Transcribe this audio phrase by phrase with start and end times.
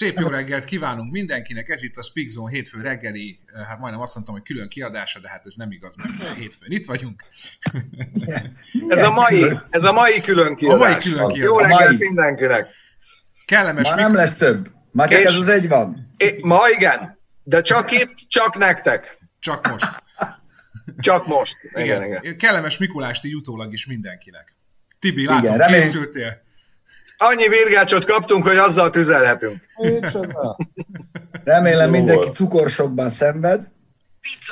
[0.00, 4.14] Szép jó reggelt kívánunk mindenkinek, ez itt a Speak Zone hétfő reggeli, hát majdnem azt
[4.14, 7.22] mondtam, hogy külön kiadása, de hát ez nem igaz, mert hétfőn itt vagyunk.
[8.88, 10.80] Ez a mai, ez a mai külön kiadás.
[10.80, 11.44] A mai külön kiadás.
[11.44, 12.68] Jó reggelt mindenkinek.
[13.44, 14.70] Kellemes Ma nem lesz több.
[14.92, 16.12] Már csak ez az egy van.
[16.16, 19.18] É, ma igen, de csak itt, csak nektek.
[19.38, 20.04] Csak most.
[20.98, 21.56] Csak most.
[21.74, 22.22] Igen, igen.
[22.22, 22.38] igen.
[22.38, 24.56] Kellemes Mikulásti utólag is mindenkinek.
[24.98, 26.48] Tibi, látom, Igen, remény- készültél?
[27.22, 29.62] Annyi virgácsot kaptunk, hogy azzal tüzelhetünk.
[29.76, 30.56] Micsoda?
[31.44, 33.70] Remélem mindenki cukorsokban szenved.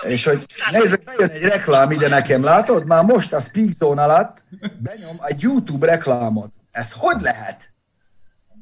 [0.02, 2.86] És hogy nézd meg, bejön egy reklám ide nekem, látod?
[2.86, 4.44] Már most a Speak Zone alatt
[4.78, 6.52] benyom egy YouTube reklámot.
[6.70, 7.72] Ez hogy lehet?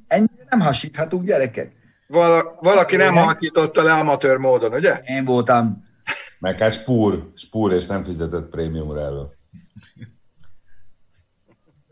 [0.06, 1.72] Ennyire nem hasíthatunk, gyerekek.
[2.06, 5.00] Vala, valaki nem halkította le amatőr módon, ugye?
[5.04, 5.84] Én voltam.
[6.38, 9.24] Meg hát spúr, spúr és nem fizetett prémiumra elő.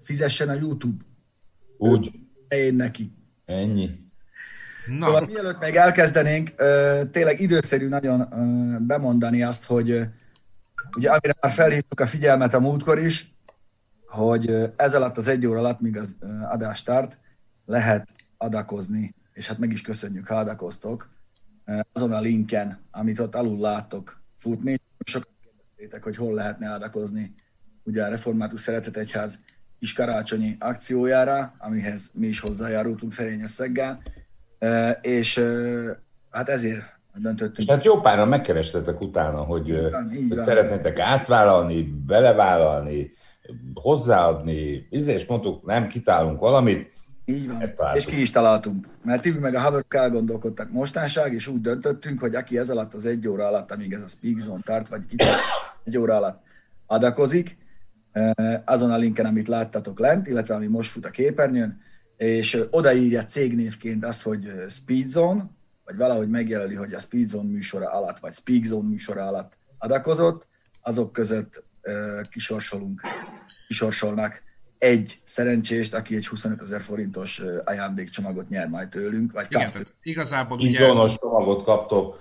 [0.04, 1.04] Fizessen a YouTube.
[1.88, 2.12] Úgy,
[2.48, 3.12] Én neki.
[3.44, 4.02] ennyi.
[4.86, 6.54] Na, Szóval mielőtt még elkezdenénk,
[7.10, 8.28] tényleg időszerű nagyon
[8.86, 10.06] bemondani azt, hogy
[10.96, 13.34] ugye amire már felhívtuk a figyelmet a múltkor is,
[14.06, 16.16] hogy ez alatt az egy óra alatt, míg az
[16.50, 17.18] adás tart,
[17.66, 21.08] lehet adakozni, és hát meg is köszönjük, ha adakoztok,
[21.92, 24.80] azon a linken, amit ott alul láttok futni.
[25.04, 27.34] Sokan kérdeztétek, hogy hol lehetne adakozni
[27.82, 29.38] ugye a Református Szeretetegyház
[29.84, 34.02] kis karácsonyi akciójára, amihez mi is hozzájárultunk szerény összeggel,
[35.00, 35.44] és
[36.30, 36.82] hát ezért
[37.14, 37.70] döntöttünk.
[37.70, 40.44] hát jó páran megkerestetek utána, hogy, Így van, így van.
[40.44, 43.12] szeretnétek átvállalni, belevállalni,
[43.74, 46.92] hozzáadni, és mondtuk, nem, kitálunk valamit.
[47.24, 47.94] Így van.
[47.94, 48.86] És ki is találtunk.
[49.02, 53.06] Mert Tibi meg a haverok elgondolkodtak mostanság, és úgy döntöttünk, hogy aki ez alatt az
[53.06, 55.32] egy óra alatt, amíg ez a Speak Zone tart, vagy kicsit
[55.84, 56.42] egy óra alatt
[56.86, 57.62] adakozik,
[58.64, 61.80] azon a linken, amit láttatok lent, illetve ami most fut a képernyőn,
[62.16, 65.50] és odaírja cégnévként azt, hogy eh, Speed Zone,
[65.84, 70.46] vagy valahogy megjelöli, hogy a Speed Zone műsora alatt, vagy Speak Zone műsora alatt adakozott,
[70.82, 71.62] azok között
[72.30, 73.00] kisorsolunk,
[73.68, 74.42] kisorsolnak
[74.78, 79.86] egy szerencsést, aki egy 25 ezer forintos ajándékcsomagot nyer majd tőlünk, vagy kap.
[80.02, 80.78] igazából ugye...
[80.78, 82.18] donos csomagot kaptok,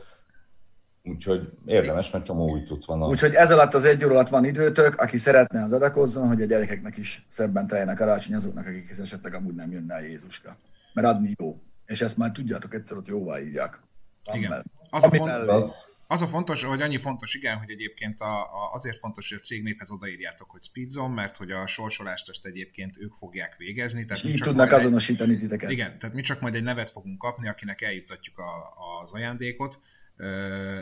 [1.04, 3.02] úgyhogy érdemes, mert csomó új cucc van.
[3.02, 6.42] a- Úgyhogy ez alatt az egy óra alatt van időtök, aki szeretne, az adakozzon, hogy
[6.42, 10.58] a gyerekeknek is szebben teljenek a karácsony azoknak, akikhez esetleg amúgy nem jönne a Jézuska.
[10.94, 11.62] Mert adni jó.
[11.86, 13.80] És ezt már tudjátok, egyszer ott jóvá írják.
[14.24, 14.50] Van Igen.
[14.50, 15.64] mell- Az a, font, mellé.
[16.08, 19.46] az a fontos, hogy annyi fontos, igen, hogy egyébként a, a, azért fontos, hogy a
[19.46, 24.02] cégnévhez odaírjátok, hogy Speedzone, mert hogy a sorsolást ezt egyébként ők fogják végezni.
[24.06, 25.72] Tehát És mi így tudnak egy- azonosítani titeket.
[25.72, 28.52] Igen, tehát mi csak majd egy nevet fogunk kapni, akinek eljutatjuk a,
[29.04, 29.80] az ajándékot,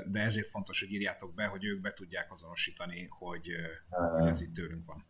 [0.06, 3.48] de ezért fontos, hogy írjátok be, hogy ők be tudják azonosítani, hogy,
[4.28, 5.06] ez itt tőlünk van.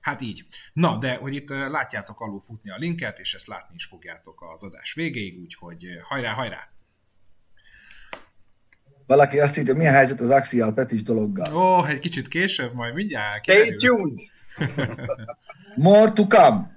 [0.00, 0.46] Hát így.
[0.72, 4.62] Na, de hogy itt látjátok alul futni a linket, és ezt látni is fogjátok az
[4.62, 6.70] adás végéig, úgyhogy hajrá, hajrá!
[9.06, 11.54] Valaki azt írja, mi a helyzet az Axial Petis dologgal.
[11.54, 13.32] Ó, egy kicsit később, majd mindjárt.
[13.32, 13.96] Stay kiderül.
[13.96, 14.18] tuned!
[15.76, 16.70] More to come,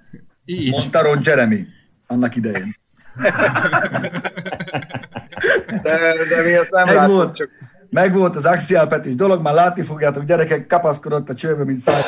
[0.44, 0.70] Így.
[0.70, 1.66] mondta Ron Jeremy
[2.06, 2.72] annak idején.
[5.98, 7.36] De, de mi ezt nem Meg láttuk, volt.
[7.36, 7.50] csak
[7.90, 12.02] Meg volt az Axial Petis dolog, már látni fogjátok, gyerekek, kapaszkodott a csőbe, mint száj.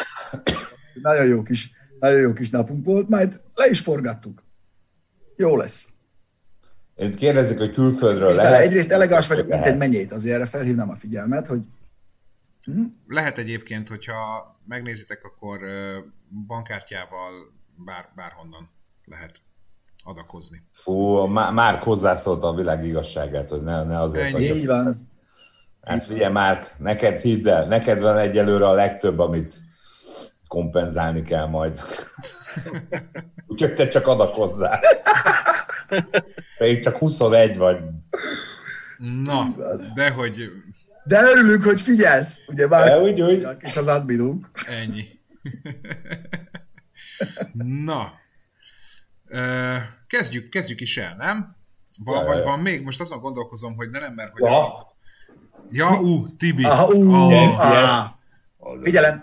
[1.02, 1.70] Nagyon jó kis,
[2.00, 4.42] nagyon jó kis napunk volt, majd le is forgattuk.
[5.36, 5.88] Jó lesz.
[6.94, 8.60] Én kérdezik, hogy külföldről És lehet.
[8.60, 9.72] egyrészt elegáns vagyok, mint Lehet.
[9.72, 11.60] egy menyét, azért erre felhívnám a figyelmet, hogy
[13.06, 15.60] Lehet egyébként, hogyha megnézitek, akkor
[16.46, 17.32] bankkártyával
[17.84, 18.70] bár, bárhonnan
[19.04, 19.38] lehet
[20.02, 20.62] adakozni.
[20.72, 24.44] Fú, Má- Márk hozzászólta a világ igazságát, hogy ne, ne azért Ennyi.
[24.44, 25.10] így van.
[25.82, 29.54] Hát figyelj, Márk, neked hidd el, neked van egyelőre a legtöbb, amit
[30.48, 31.80] kompenzálni kell majd.
[33.46, 34.80] Úgyhogy te csak adakozzál.
[36.58, 37.78] Pedig csak 21 vagy.
[38.98, 39.54] Na,
[39.94, 40.50] de hogy
[41.04, 43.46] De örülünk, hogy figyelsz, ugye De már úgy, úgy.
[43.58, 44.50] és az adminunk.
[44.68, 45.04] ennyi.
[47.84, 48.12] Na,
[50.06, 51.56] kezdjük, kezdjük is el, nem?
[52.04, 52.44] Van, Ja, vagy ja.
[52.44, 52.82] van még?
[52.82, 54.42] Most azon gondolkozom, hogy ne nem, mert hogy...
[54.42, 54.74] Ja.
[54.74, 54.94] A...
[55.70, 56.64] Ja, ú, Tibi.
[56.64, 57.28] Aha, ú, á.
[57.28, 58.80] ilyen.
[58.82, 59.20] Figyelem.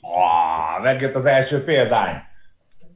[0.00, 2.16] Ah, megjött az első példány.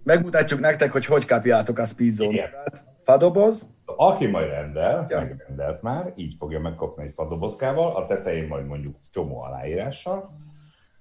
[0.03, 2.51] Megmutatjuk nektek, hogy hogy kapjátok a Speed Igen.
[2.51, 2.85] Zone-t.
[3.05, 5.21] Fadoboz, Aki majd rendel, Ja.
[5.21, 10.31] megrendelt már, így fogja megkapni egy fadobozkával, a tetején majd mondjuk csomó aláírással,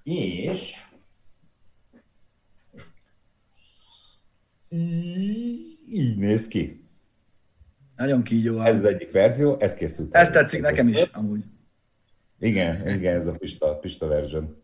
[0.03, 0.81] és
[4.69, 6.83] így, néz ki.
[7.95, 8.59] nagyon kígyó.
[8.59, 10.15] Ez az egyik verzió, ez készült.
[10.15, 11.43] Ez tetszik nekem is, amúgy.
[12.39, 14.61] Igen, igen, ez a Pista, Pista version.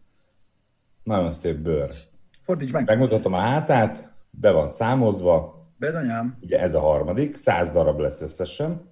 [1.03, 1.95] Nagyon szép bőr.
[2.41, 2.85] Fordíts meg.
[2.85, 6.37] Megmutatom a hátát, be van számozva, Bezonyám.
[6.41, 8.89] Ugye ez a harmadik, száz darab lesz összesen.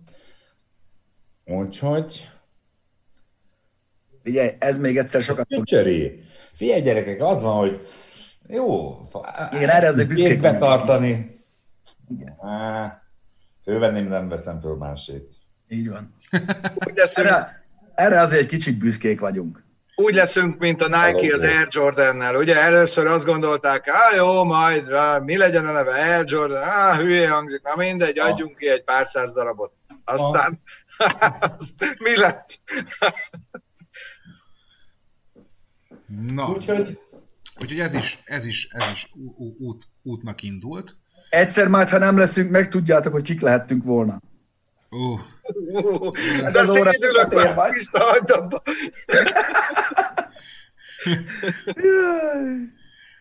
[1.45, 2.29] Úgyhogy...
[4.23, 5.47] Figyelj, ez még egyszer sokat.
[5.63, 6.23] Csöri.
[6.53, 7.88] Figyelj gyerekek, az van, hogy
[8.51, 8.98] jó,
[9.51, 11.30] Igen, erre azért büszkék kézbe tartani.
[12.10, 12.36] Igen.
[12.42, 13.01] Á,
[13.63, 15.30] fölvenném, nem veszem föl másét.
[15.68, 16.16] Így van.
[16.88, 17.63] Úgy leszünk, Erre,
[17.96, 19.63] erre azért egy kicsit büszkék vagyunk.
[19.96, 22.36] úgy leszünk, mint a Nike az Air Jordan-nel.
[22.36, 24.88] Ugye először azt gondolták, á jó, majd
[25.24, 28.28] mi legyen a neve Air Jordan, á hülye hangzik, na mindegy, Ah.
[28.31, 29.72] adjunk ki egy pár száz darabot.
[30.04, 30.60] Aztán
[31.57, 32.50] azt, mi lett?
[36.07, 37.00] Na, Úgyhogy
[37.61, 39.11] úgyhogy ez is, ez is, ez is
[39.57, 40.95] út, útnak indult.
[41.29, 44.21] Egyszer már, ha nem leszünk, meg tudjátok, hogy kik lehettünk volna.
[44.89, 45.19] Uh,
[46.44, 47.73] Ez De az óra szédülök sokat ér már, majd.
[47.73, 48.61] Pista, hagyd abba.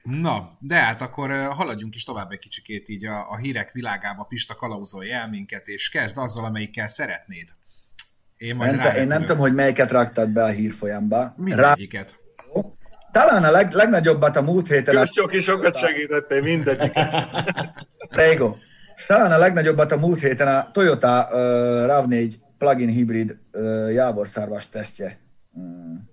[0.03, 4.25] Na, de hát akkor ö, haladjunk is tovább egy kicsikét így a, a hírek világába,
[4.25, 7.49] Pista kalauzolj el minket, és kezd azzal, amelyikkel szeretnéd.
[8.37, 11.19] Én majd Bence, én nem tudom, hogy melyiket raktad be a hírfolyamba.
[11.19, 12.18] Rá, Mindegyiket.
[13.13, 14.95] Talán a leg, legnagyobbat a múlt héten...
[14.95, 17.15] Közcsoki sokat segítettél mindegyiket.
[18.11, 18.57] Rego.
[19.07, 21.39] Talán a legnagyobbat a múlt héten a Toyota uh,
[21.87, 25.19] RAV4 plug-in hibrid uh, jávorszárvas tesztje
[25.53, 25.63] uh,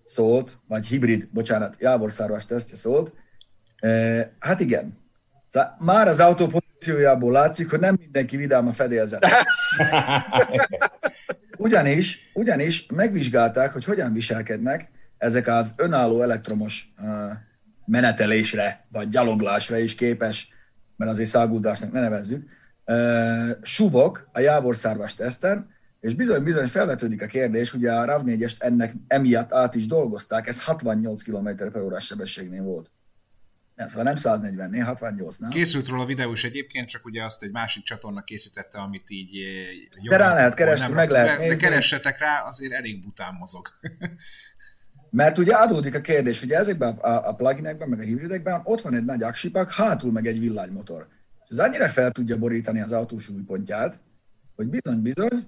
[0.03, 3.13] szólt, vagy hibrid, bocsánat, jávorszárvas tesztje szólt.
[3.81, 4.97] Uh, hát igen.
[5.47, 9.27] Szóval már az autó pozíciójából látszik, hogy nem mindenki vidám a fedélzet.
[11.57, 14.89] Ugyanis, ugyanis megvizsgálták, hogy hogyan viselkednek
[15.25, 16.93] ezek az önálló elektromos
[17.85, 20.49] menetelésre, vagy gyaloglásra is képes,
[20.95, 22.49] mert azért száguldásnak ne nevezzük,
[23.61, 29.75] suvok a jávorszárvas teszten, és bizony-bizony felvetődik a kérdés, ugye a RAV4-est ennek emiatt át
[29.75, 32.91] is dolgozták, ez 68 km per órás sebességnél volt.
[33.75, 35.49] Nem, szóval nem 140 68 nem?
[35.49, 40.09] Készült róla videó is egyébként, csak ugye azt egy másik csatorna készítette, amit így eh,
[40.09, 41.55] De rá lehet keresni, meg lehet nézni.
[41.55, 43.67] De keressetek rá, azért elég bután mozog.
[45.15, 49.05] Mert ugye adódik a kérdés, hogy ezekben a, pluginekben, meg a hibridekben ott van egy
[49.05, 51.07] nagy aksipak, hátul meg egy villanymotor.
[51.43, 53.99] És ez annyira fel tudja borítani az autó súlypontját,
[54.55, 55.47] hogy bizony-bizony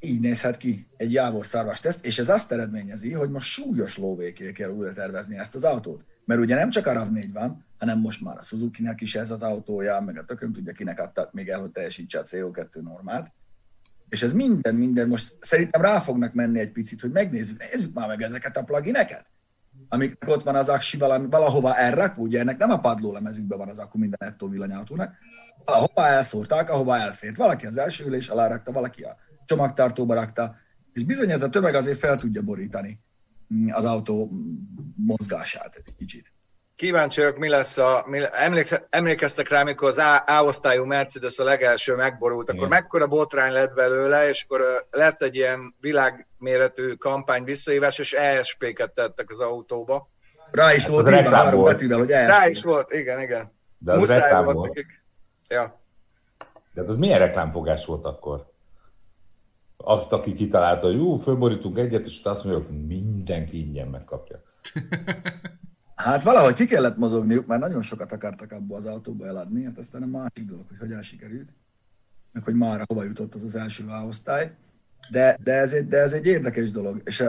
[0.00, 4.70] így nézhet ki egy jávorszarvas teszt, és ez azt eredményezi, hogy most súlyos lóvéké kell
[4.70, 6.04] újra tervezni ezt az autót.
[6.24, 9.42] Mert ugye nem csak a RAV4 van, hanem most már a Suzuki-nek is ez az
[9.42, 13.32] autója, meg a tököm tudja, kinek adtak még el, hogy teljesítse a CO2 normát.
[14.08, 18.08] És ez minden, minden most szerintem rá fognak menni egy picit, hogy megnézzük, nézzük már
[18.08, 19.26] meg ezeket a plugineket,
[19.88, 23.78] amik ott van az aksi valami, valahova elrakva, ugye ennek nem a padlólemezükben van az
[23.78, 25.14] akku minden nettó villanyautónak,
[25.64, 27.36] valahova elszórták, ahova elfért.
[27.36, 30.56] Valaki az első ülés alá rakta, valaki a csomagtartóba rakta,
[30.92, 33.00] és bizony ez a tömeg azért fel tudja borítani
[33.70, 34.30] az autó
[34.96, 36.32] mozgását egy kicsit.
[36.78, 38.04] Kíváncsi vagyok, mi lesz a...
[38.06, 42.68] Mi, emléksz, emlékeztek rá, amikor az A, A-osztályú Mercedes a legelső megborult, akkor Igen.
[42.68, 49.30] mekkora botrány lett belőle, és akkor lett egy ilyen világméretű kampány visszahívás, és ESP-ket tettek
[49.30, 50.08] az autóba.
[50.50, 51.72] Rá is Hát volt reklám három volt.
[51.72, 52.50] betűvel, hogy Rá ESP.
[52.50, 53.52] is volt, igen, igen.
[53.78, 54.68] De az Muszáj reklám volt volt.
[54.74, 55.04] nekik.
[55.48, 55.80] Ja.
[56.74, 58.52] De hát az milyen reklámfogás volt akkor?
[59.76, 64.42] Azt, aki kitalálta, hogy ú, fölborítunk egyet, és azt mondja, hogy mindenki ingyen megkapja.
[65.98, 70.02] Hát valahogy ki kellett mozogniuk, mert nagyon sokat akartak abba az autóba eladni, hát aztán
[70.02, 71.48] a másik dolog, hogy hogyan sikerült,
[72.32, 74.52] meg hogy már hova jutott az az első A-osztály.
[75.10, 77.24] De, de, ez egy, de ez egy érdekes dolog, és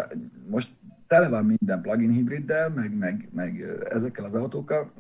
[0.48, 0.70] most
[1.08, 4.92] tele van minden plug-in hibriddel, meg, meg, meg ezekkel az autókkal.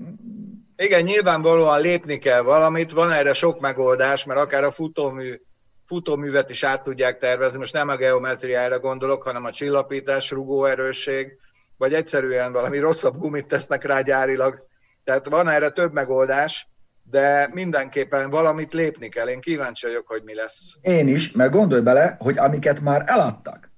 [0.75, 5.41] Igen, nyilvánvalóan lépni kell valamit, van erre sok megoldás, mert akár a futómű,
[5.85, 11.37] futóművet is át tudják tervezni, most nem a geometriára gondolok, hanem a csillapítás, rugóerősség,
[11.79, 14.67] vagy egyszerűen valami rosszabb gumit tesznek rá gyárilag.
[15.03, 16.67] Tehát van erre több megoldás,
[17.03, 19.29] de mindenképpen valamit lépni kell.
[19.29, 20.73] Én kíváncsi vagyok, hogy mi lesz.
[20.81, 23.71] Én is, mert gondolj bele, hogy amiket már eladtak,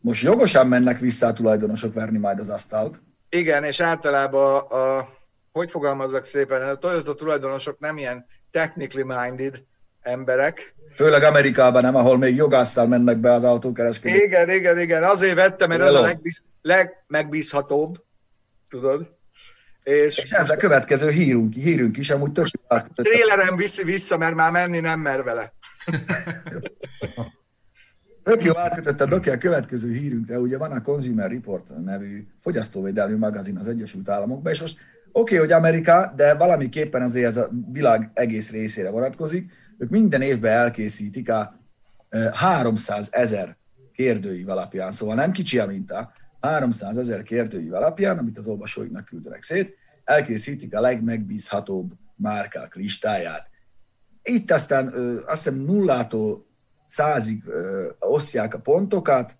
[0.00, 3.00] most jogosan mennek vissza a tulajdonosok verni majd az asztalt.
[3.28, 5.08] Igen, és általában a, a
[5.52, 9.62] hogy fogalmazzak szépen, a Toyota tulajdonosok nem ilyen technically minded
[10.00, 14.22] emberek, Főleg Amerikában nem, ahol még jogásszal mennek be az autókereskedők.
[14.22, 15.02] Igen, igen, igen.
[15.02, 16.08] Azért vettem, mert ez a Hello.
[16.60, 18.04] Legmegbízhatóbb,
[18.68, 19.16] tudod.
[19.82, 22.46] És És ez a következő hírunk, hírünk is, amúgy tök
[22.94, 25.52] tréleren viszi vissza, mert már menni nem mer vele.
[28.22, 33.16] Tök jó átkötött a Doki a következő hírünkre, ugye van a Consumer Report nevű fogyasztóvédelmi
[33.16, 34.78] magazin az Egyesült Államokban, és most
[35.12, 39.52] oké, okay, hogy Amerika, de valamiképpen azért ez a világ egész részére vonatkozik.
[39.78, 41.60] Ők minden évben elkészítik a
[42.08, 43.56] eh, 300 ezer
[43.92, 49.42] kérdőív alapján, szóval nem kicsi a minta, 300 ezer kérdőív alapján, amit az olvasóiknak küldenek
[49.42, 53.50] szét, elkészítik a legmegbízhatóbb márkák listáját.
[54.22, 54.92] itt aztán
[55.26, 56.46] azt hiszem nullától
[56.86, 57.44] százig
[57.98, 59.36] osztják a pontokat,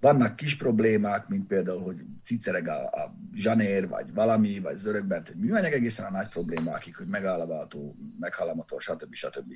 [0.00, 5.36] vannak kis problémák, mint például, hogy cicereg a, a zsanér, vagy valami, vagy zörögbent egy
[5.36, 9.14] műanyag, egészen a nagy problémákig, hogy megáll a váltó, meghal a motor, stb.
[9.14, 9.52] stb.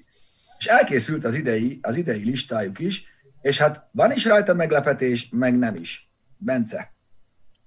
[0.58, 3.04] És elkészült az idei, az idei listájuk is,
[3.40, 6.11] és hát van is rajta meglepetés, meg nem is.
[6.44, 6.92] Bence.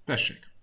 [0.06, 0.54] Tessék.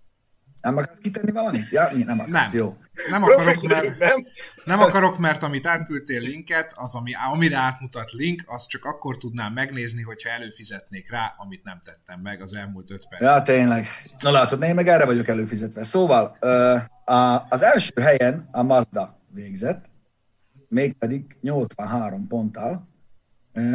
[0.61, 1.69] Nem akarsz kitenni valamit?
[1.69, 2.49] Ja, nem akarsz, nem.
[2.53, 2.77] jó.
[3.09, 4.25] Nem akarok, mert, nem.
[4.65, 9.53] nem akarok, mert amit átküldtél linket, az, ami, amire átmutat link, azt csak akkor tudnám
[9.53, 13.21] megnézni, hogyha előfizetnék rá, amit nem tettem meg az elmúlt öt perc.
[13.21, 13.87] Ja, tényleg.
[14.19, 15.83] Na látod, én meg erre vagyok előfizetve.
[15.83, 16.37] Szóval
[17.49, 19.85] az első helyen a Mazda végzett,
[20.67, 22.87] mégpedig 83 ponttal,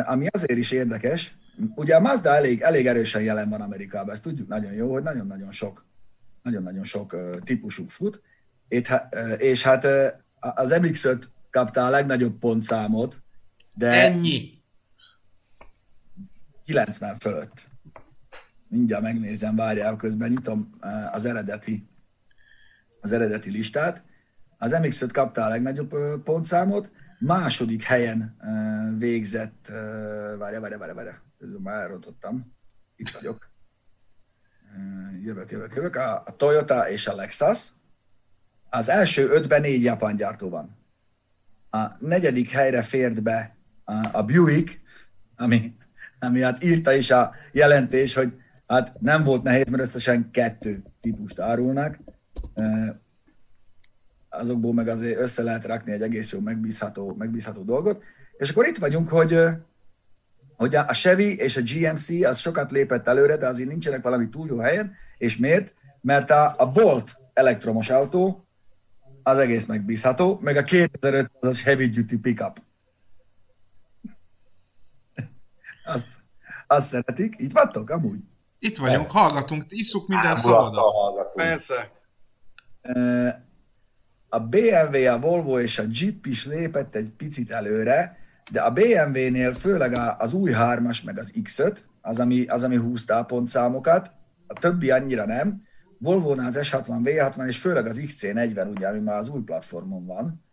[0.04, 1.36] ami azért is érdekes,
[1.74, 5.52] ugye a Mazda elég, elég erősen jelen van Amerikában, ezt tudjuk nagyon jó, hogy nagyon-nagyon
[5.52, 5.86] sok
[6.42, 8.22] nagyon-nagyon sok típusú fut,
[9.38, 9.84] és hát
[10.40, 13.22] az MX-5 kapta a legnagyobb pontszámot,
[13.74, 13.90] de...
[13.90, 14.62] Ennyi?
[16.64, 17.64] 90 fölött.
[18.68, 20.78] Mindjárt megnézem, várjál, közben nyitom
[21.12, 21.88] az eredeti,
[23.00, 24.02] az eredeti listát.
[24.58, 28.36] Az MX-5 kapta a legnagyobb pontszámot, második helyen
[28.98, 29.66] végzett,
[30.38, 32.56] várja, várja, várja, várja, közben már elrontottam,
[32.96, 33.50] itt vagyok
[35.22, 37.68] jövök, jövök, jövök, a, Toyota és a Lexus.
[38.70, 40.76] Az első ötben négy japán gyártó van.
[41.70, 43.56] A negyedik helyre fért be
[44.12, 44.80] a Buick,
[45.36, 45.76] ami,
[46.18, 48.32] ami hát írta is a jelentés, hogy
[48.66, 51.98] hát nem volt nehéz, mert összesen kettő típust árulnak.
[54.38, 58.02] Azokból meg azért össze lehet rakni egy egész jó megbízható, megbízható dolgot.
[58.36, 59.38] És akkor itt vagyunk, hogy
[60.56, 64.46] hogy a Chevy és a GMC az sokat lépett előre, de azért nincsenek valami túl
[64.46, 65.74] jó helyen, és miért?
[66.00, 68.46] Mert a, a Bolt elektromos autó
[69.22, 72.62] az egész megbízható, meg a 2500-as heavy duty pickup.
[75.84, 76.08] Azt,
[76.66, 77.34] azt szeretik.
[77.38, 78.18] Itt vagytok amúgy?
[78.58, 79.18] Itt vagyunk, Persze.
[79.18, 81.26] hallgatunk, iszuk minden szabadon.
[81.34, 81.90] Persze.
[84.28, 88.16] A BMW, a Volvo és a Jeep is lépett egy picit előre,
[88.50, 93.16] de a BMW-nél főleg az új 3-as, meg az X5, az, ami, az, ami húzta
[93.16, 94.12] a pontszámokat,
[94.46, 95.62] a többi annyira nem.
[95.98, 100.46] Volvo-nál az S60, V60, és főleg az XC40, ugye, ami már az új platformon van,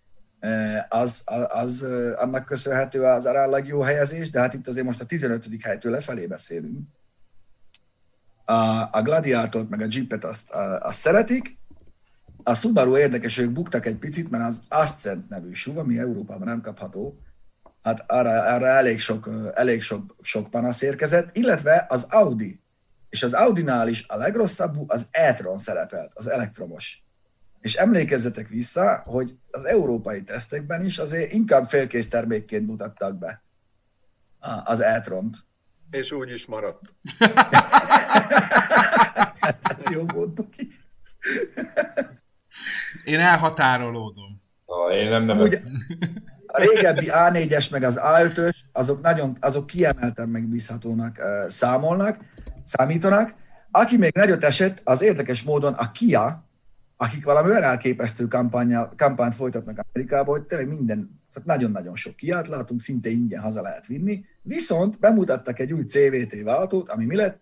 [0.89, 1.84] az, az, az
[2.15, 5.48] annak köszönhető az aránylag jó helyezés, de hát itt azért most a 15.
[5.62, 6.88] helytől lefelé beszélünk.
[8.46, 8.53] A,
[8.91, 11.58] a Gladiátort meg a Jeepet azt, azt szeretik,
[12.48, 16.62] a Subaru érdekes, ők buktak egy picit, mert az Ascent nevű SUV, ami Európában nem
[16.62, 17.20] kapható,
[17.82, 22.60] hát arra, arra elég, sok, elég sok, sok panasz érkezett, illetve az Audi.
[23.10, 27.04] És az Audinál is a legrosszabb az e-tron szerepelt, az elektromos.
[27.62, 33.44] És emlékezzetek vissza, hogy az európai tesztekben is azért inkább félkész termékként mutattak be
[34.64, 35.38] az e-tront.
[35.92, 36.94] És úgy is maradt.
[39.80, 40.74] Ez jó mondtuk ki.
[43.05, 44.41] Én elhatárolódom.
[44.65, 45.63] Ah, én nem nevet
[46.55, 52.17] a régebbi A4-es meg az A5-ös, azok, nagyon, azok kiemelten megbízhatónak számolnak,
[52.63, 53.33] számítanak.
[53.71, 56.43] Aki még nagyot esett, az érdekes módon a Kia,
[56.97, 58.27] akik valami olyan elképesztő
[58.97, 63.88] kampányt folytatnak Amerikában, hogy tényleg minden, tehát nagyon-nagyon sok kiát látunk, szinte ingyen haza lehet
[63.88, 67.39] vinni, viszont bemutattak egy új CVT váltót, ami mi lett?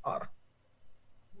[0.00, 0.30] Ar.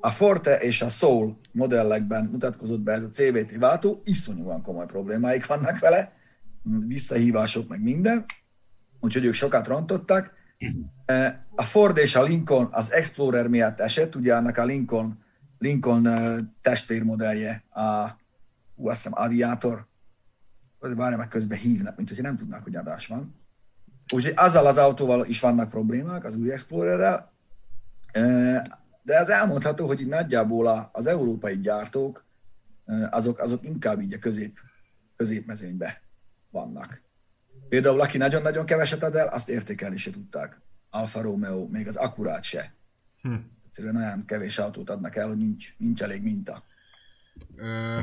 [0.00, 5.46] A Forte és a Soul modellekben mutatkozott be ez a CVT váltó, iszonyúan komoly problémáik
[5.46, 6.12] vannak vele,
[6.86, 8.24] visszahívások meg minden,
[9.00, 10.32] úgyhogy ők sokat rontottak.
[11.54, 15.18] A Ford és a Lincoln az Explorer miatt esett, ugye annak a Lincoln,
[15.58, 16.08] Lincoln
[16.62, 18.04] testvérmodellje, a,
[18.74, 19.86] ú, azt hiszem, Aviator,
[20.78, 23.34] várja meg közben hívnak, mint hogyha nem tudnak, hogy adás van.
[24.14, 27.32] Úgyhogy azzal az autóval is vannak problémák, az új Explorerrel
[29.02, 32.24] de ez elmondható, hogy így nagyjából az európai gyártók,
[33.10, 34.58] azok, azok inkább így a közép,
[35.16, 36.02] középmezőnybe
[36.50, 37.02] vannak.
[37.68, 40.60] Például aki nagyon-nagyon keveset ad el, azt értékelni se tudták.
[40.90, 42.74] Alfa Romeo, még az Acurát se.
[43.22, 43.34] Hm.
[43.66, 46.64] Egyszerűen olyan kevés autót adnak el, hogy nincs, nincs elég minta.
[47.56, 48.00] Ö...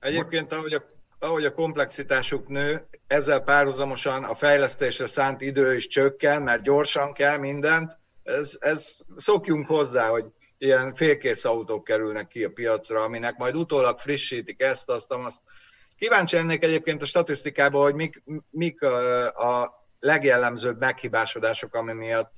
[0.00, 0.82] Egyébként, ahogy a,
[1.18, 7.36] ahogy a komplexitásuk nő, ezzel párhuzamosan a fejlesztésre szánt idő is csökken, mert gyorsan kell
[7.36, 10.24] mindent, ez, ez szokjunk hozzá, hogy
[10.58, 15.40] ilyen félkész autók kerülnek ki a piacra, aminek majd utólag frissítik ezt, azt, azt.
[15.98, 22.32] Kíváncsi ennék egyébként a statisztikában, hogy mik, mik a, a legjellemzőbb meghibásodások, ami miatt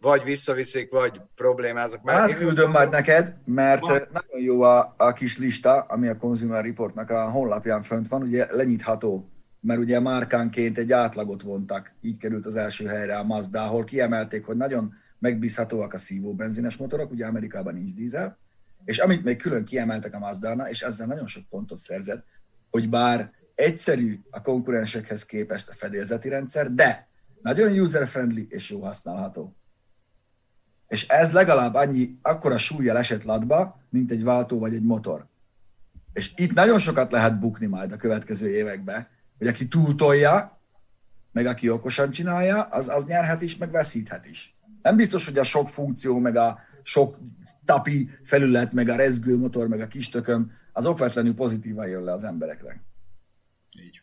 [0.00, 2.10] vagy visszaviszik, vagy problémáznak.
[2.10, 4.08] Hát küldöm majd neked, mert majd...
[4.12, 8.46] nagyon jó a, a kis lista, ami a Consumer Reportnak a honlapján fönt van, ugye
[8.50, 9.32] lenyitható
[9.62, 14.44] mert ugye márkánként egy átlagot vontak, így került az első helyre a Mazda, ahol kiemelték,
[14.44, 18.38] hogy nagyon megbízhatóak a szívó benzines motorok, ugye Amerikában nincs dízel,
[18.84, 22.24] és amit még külön kiemeltek a mazda és ezzel nagyon sok pontot szerzett,
[22.70, 27.08] hogy bár egyszerű a konkurensekhez képest a fedélzeti rendszer, de
[27.42, 29.56] nagyon user-friendly és jó használható.
[30.88, 35.26] És ez legalább annyi, akkora súlya esett latba, mint egy váltó vagy egy motor.
[36.12, 40.60] És itt nagyon sokat lehet bukni majd a következő években, hogy aki túltolja,
[41.32, 44.56] meg aki okosan csinálja, az, az nyerhet is, meg veszíthet is.
[44.82, 47.18] Nem biztos, hogy a sok funkció, meg a sok
[47.64, 52.12] tapi felület, meg a rezgő motor, meg a kis tököm, az okvetlenül pozitívan jön le
[52.12, 52.84] az emberekre.
[53.70, 54.02] Így.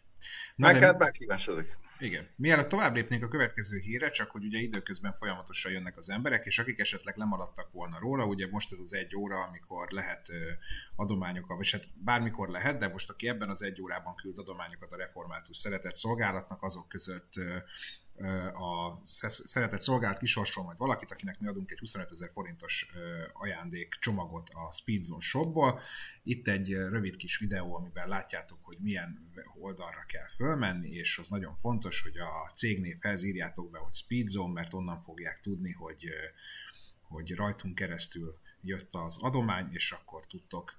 [0.55, 1.77] Na, meg hát megkívásodik.
[1.99, 2.27] Igen.
[2.35, 6.59] Mielőtt tovább lépnénk a következő híre, csak hogy ugye időközben folyamatosan jönnek az emberek, és
[6.59, 10.27] akik esetleg lemaradtak volna róla, ugye most ez az egy óra, amikor lehet
[10.95, 14.97] adományokat, vagy hát bármikor lehet, de most aki ebben az egy órában küld adományokat a
[14.97, 17.33] református szeretett szolgálatnak, azok között
[18.53, 22.91] a szeretett szolgált kisorsol majd valakit, akinek mi adunk egy 25 ezer forintos
[23.33, 25.81] ajándék csomagot a Speedzone shopból.
[26.23, 31.53] Itt egy rövid kis videó, amiben látjátok, hogy milyen oldalra kell fölmenni, és az nagyon
[31.53, 36.09] fontos, hogy a cégnévhez írjátok be, hogy Speedzone, mert onnan fogják tudni, hogy,
[37.01, 40.77] hogy rajtunk keresztül jött az adomány, és akkor tudtok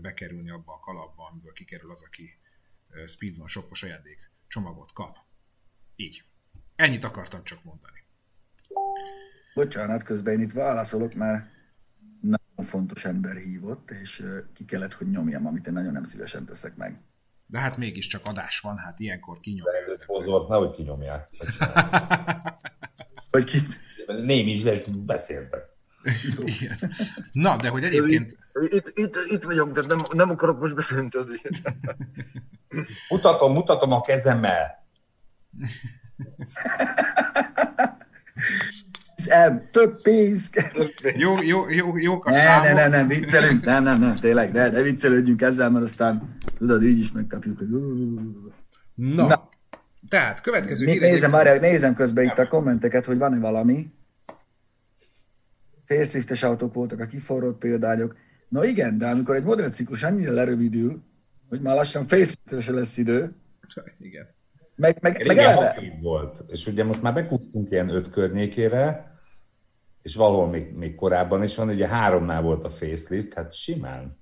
[0.00, 2.38] bekerülni abba a kalapba, amiből kikerül az, aki
[3.06, 5.18] Speedzone shopos ajándék csomagot kap.
[5.96, 6.24] Így.
[6.76, 8.04] Ennyit akartam csak mondani.
[9.54, 11.46] Bocsánat, közben én itt válaszolok, mert
[12.20, 16.76] nagyon fontos ember hívott, és ki kellett, hogy nyomjam, amit én nagyon nem szívesen teszek
[16.76, 17.00] meg.
[17.46, 19.86] De hát mégiscsak adás van, hát ilyenkor kinyomják.
[19.86, 21.28] De hozort, nehogy kinyomják.
[23.30, 23.58] Hogy ki?
[24.06, 25.72] Némi is lesz, beszéltek.
[27.32, 28.36] Na, de hogy egyébként...
[28.68, 31.08] Itt, itt, itt vagyok, de nem, nem akarok most beszélni.
[33.08, 34.86] mutatom, mutatom a kezemmel.
[39.26, 40.50] Nem, több pénz
[41.16, 42.66] Jó, jó, jó, jó a ne, számok.
[42.66, 46.82] Ne, ne, ne, viccelünk, nem, nem, nem, tényleg, ne, ne viccelődjünk ezzel, mert aztán tudod,
[46.82, 47.68] így is megkapjuk, hogy...
[48.94, 49.48] Na, Na.
[50.08, 53.92] tehát következő Né, nézem, várjál, nézem közben itt a kommenteket, hogy van-e valami.
[55.86, 58.16] Faceliftes autók voltak a kiforrott példányok.
[58.48, 61.02] Na igen, de amikor egy modellciklus annyira lerövidül,
[61.48, 63.34] hogy már lassan faceliftes lesz idő,
[63.98, 64.26] igen.
[64.82, 65.98] Meg, meg, meg eleve...
[66.00, 69.12] volt, és ugye most már bekúztunk ilyen öt környékére,
[70.02, 74.20] és valahol még, még korábban is van, ugye háromnál volt a facelift, hát simán.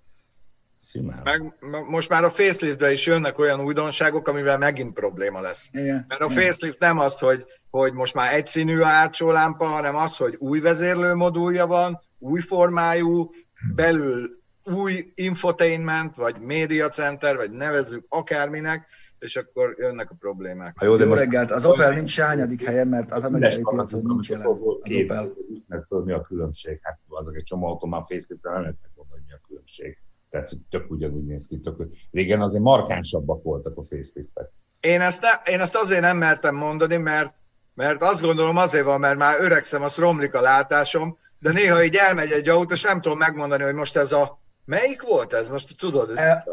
[0.82, 1.20] Simán.
[1.24, 1.54] Meg,
[1.88, 5.68] most már a faceliftbe is jönnek olyan újdonságok, amivel megint probléma lesz.
[5.72, 6.04] Igen.
[6.08, 10.16] Mert a facelift nem az, hogy, hogy most már egyszínű a hátsó lámpa, hanem az,
[10.16, 13.30] hogy új vezérlő modulja van, új formájú,
[13.74, 18.86] belül új infotainment, vagy média center, vagy nevezzük akárminek,
[19.20, 20.78] és akkor jönnek a problémák.
[20.78, 24.02] Ha jó, de jó most reggelt, az Opel nincs sányadik helyen, mert az amerikai piacon
[24.04, 24.46] nincs jelen.
[24.46, 25.32] Az Opel.
[25.52, 26.78] Ismert mi a különbség.
[26.82, 29.98] Hát azok egy csomó autó már facelift nem lehet megmondani, mi a különbség.
[30.30, 31.60] Tehát tök ugyanúgy néz ki.
[31.60, 34.50] Tök, régen azért markánsabbak voltak a faceliftek.
[34.80, 37.34] Én ezt, ne, én ezt azért nem mertem mondani, mert,
[37.74, 41.96] mert azt gondolom azért van, mert már öregszem, az romlik a látásom, de néha így
[41.96, 44.39] elmegy egy autó, és nem tudom megmondani, hogy most ez a
[44.70, 45.48] Melyik volt ez?
[45.48, 46.18] Most tudod?
[46.18, 46.44] E,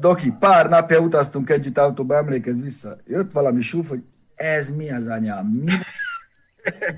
[0.00, 2.96] Doki, pár napja utaztunk együtt autóba, emlékezz vissza.
[3.06, 4.02] Jött valami súf, hogy
[4.34, 5.46] ez mi az anyám?
[5.46, 5.72] Mi?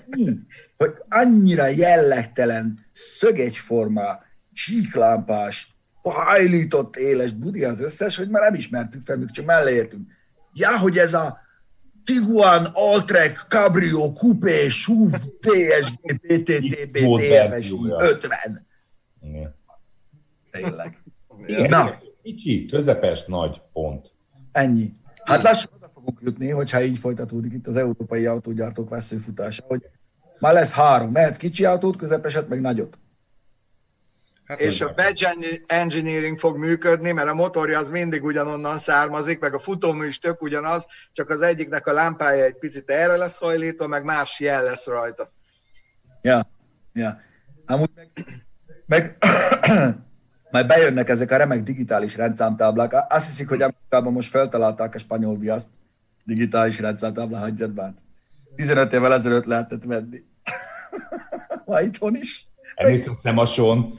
[0.07, 0.39] mi?
[0.77, 9.25] Hogy annyira jellegtelen, szögegyforma, csíklámpás, hajlított éles budi az összes, hogy már nem ismertük fel,
[9.33, 10.11] csak mellé értünk.
[10.53, 11.39] Ja, hogy ez a
[12.05, 18.67] Tiguan, Altrek, Cabrio, Coupé, SUV, TSG, PTTB, TFS 50.
[19.21, 19.58] Igen.
[20.63, 21.03] Tényleg.
[21.69, 21.99] Na.
[22.23, 24.13] Kicsi, közepes, nagy, pont.
[24.53, 24.93] Ennyi.
[25.25, 29.83] Hát lassan oda fogunk jutni, hogyha így folytatódik itt az európai autógyártók veszőfutása, hogy
[30.39, 31.11] már lesz három.
[31.11, 32.99] Mehetsz kicsi autót, közepeset, meg nagyot.
[34.45, 35.35] Hát és a badge
[35.67, 40.43] engineering fog működni, mert a motorja az mindig ugyanonnan származik, meg a futómű is tök
[40.43, 44.87] ugyanaz, csak az egyiknek a lámpája egy picit erre lesz hajlítva, meg más jel lesz
[44.87, 45.33] rajta.
[46.23, 46.51] Ja,
[46.93, 47.21] ja.
[47.67, 48.11] Amúgy meg,
[48.87, 49.17] meg
[50.51, 52.93] majd bejönnek ezek a remek digitális rendszámtáblák.
[53.09, 55.69] Azt hiszik, hogy Amerikában most feltalálták a spanyol viaszt.
[56.25, 57.95] Digitális rendszámtábla, hagyjad már.
[58.55, 60.23] 15 évvel ezelőtt lehetett venni.
[61.65, 62.47] Ma itthon is.
[62.75, 63.99] Emlékszem Szemason,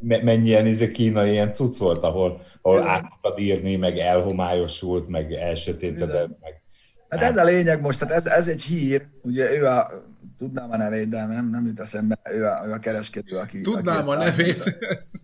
[0.00, 3.04] mennyien izé kínai ilyen cucc volt, ahol, ahol át
[3.36, 6.62] írni, meg elhomályosult, meg elsötétedett, meg...
[7.08, 9.90] Hát ez a lényeg most, tehát ez, ez egy hír, ugye ő a
[10.38, 13.60] tudnám a nevét, de nem, nem jut eszembe, ő a, ő a kereskedő, aki...
[13.60, 14.66] Tudnám aki a nevét.
[14.66, 14.74] El,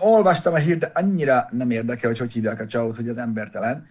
[0.00, 3.86] olvastam a hírt, de annyira nem érdekel, hogy hogy hívják a csávót, hogy az embertelen.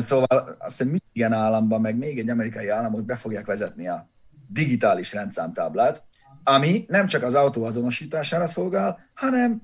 [0.00, 4.08] Szóval azt hiszem Michigan államban, meg még egy amerikai államot be fogják vezetni a
[4.48, 6.02] digitális rendszámtáblát,
[6.44, 9.62] ami nem csak az autó azonosítására szolgál, hanem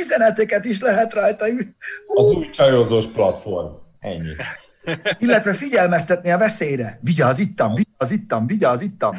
[0.00, 1.44] üzeneteket is lehet rajta.
[2.06, 3.74] Az új csajozós platform.
[3.98, 4.34] Ennyi.
[5.18, 6.98] Illetve figyelmeztetni a veszélyre.
[7.02, 9.16] Vigyázz ittam, vigyázz ittam, vigyázz ittam.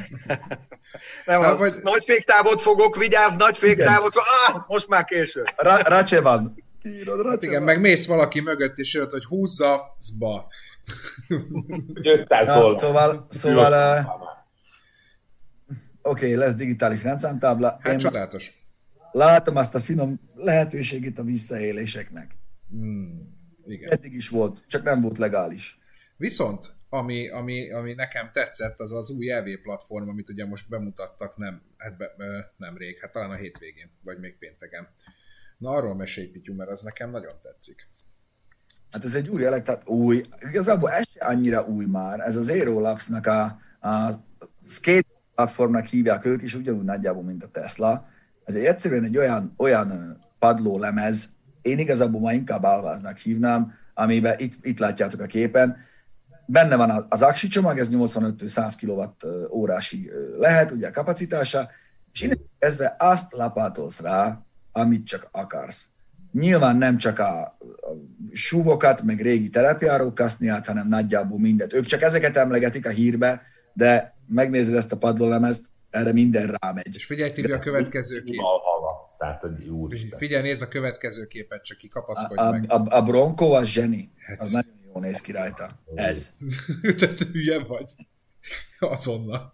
[1.25, 1.73] Nem, az, vagy...
[1.83, 5.43] nagy féktávot fogok, vigyázz, nagy féktávot, ah, most már késő.
[5.55, 6.63] Ra- Racse van.
[6.81, 10.47] Kiírod, hát igen, meg mész valaki mögött, és jött, hogy húzza, zba.
[12.03, 12.79] 500 dollár.
[12.79, 14.11] Szóval, szóval uh,
[16.01, 17.79] oké, okay, lesz digitális rendszámtábla.
[17.81, 18.65] Hát Én csodálatos.
[19.11, 22.37] Látom azt a finom lehetőségét a visszaéléseknek.
[22.69, 23.91] Hmm, igen.
[23.91, 25.79] Eddig is volt, csak nem volt legális.
[26.17, 31.37] Viszont, ami, ami, ami nekem tetszett, az az új EV platform, amit ugye most bemutattak
[31.37, 32.15] nem, hát be,
[32.57, 34.87] nem rég, hát talán a hétvégén, vagy még pénteken.
[35.57, 37.89] Na arról mesélj, Pityu, mert az nekem nagyon tetszik.
[38.91, 42.79] Hát ez egy új tehát új, igazából ez se annyira új már, ez az Aero
[42.79, 43.43] Labs-nak a,
[43.87, 44.11] a
[44.67, 48.09] skate platformnak hívják ők is, ugyanúgy nagyjából, mint a Tesla.
[48.43, 51.29] Ez egy egyszerűen egy olyan, olyan padló lemez,
[51.61, 55.77] én igazából ma inkább alváznak hívnám, amiben itt, itt látjátok a képen,
[56.47, 61.69] benne van az aksi csomag, ez 85-100 kWh órásig lehet, ugye a kapacitása,
[62.13, 65.89] és innen kezdve azt lapátolsz rá, amit csak akarsz.
[66.31, 67.57] Nyilván nem csak a, a
[68.33, 71.73] súvokat, meg régi terepjáró kaszniát, hanem nagyjából mindent.
[71.73, 73.41] Ők csak ezeket emlegetik a hírbe,
[73.73, 76.95] de megnézed ezt a padlólemezt, erre minden rámegy.
[76.95, 78.39] És figyelj, Tibi, a következő kép.
[79.17, 79.93] Tehát, hogy úr.
[80.17, 82.65] Figyelj, nézd a következő képet, csak kikapaszkodj a, meg.
[82.67, 84.11] A, a, Bronco az zseni.
[84.25, 84.39] Hát.
[84.39, 85.69] Az nagyon néz ki rajta.
[85.95, 86.33] Ez.
[86.97, 87.93] Te hülye vagy.
[88.79, 89.53] Azonnal.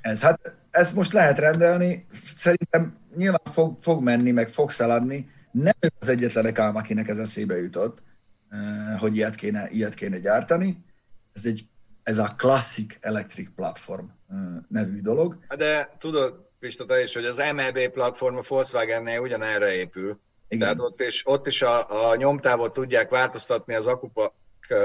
[0.00, 5.30] Ez, hát ezt most lehet rendelni, szerintem nyilván fog, fog menni, meg fog szaladni.
[5.50, 8.02] Nem az egyetlenek ám, akinek ez eszébe jutott,
[8.48, 10.84] eh, hogy ilyet kéne, ilyet kéne gyártani.
[11.32, 11.68] Ez, egy,
[12.02, 14.38] ez a Classic Electric Platform eh,
[14.68, 15.38] nevű dolog.
[15.56, 20.20] De tudod, Pista, te is, hogy az MEB platform a Volkswagen-nél ugyanerre épül.
[20.50, 20.58] Igen.
[20.58, 24.32] Tehát ott is, ott is a, a nyomtávot tudják változtatni az akupak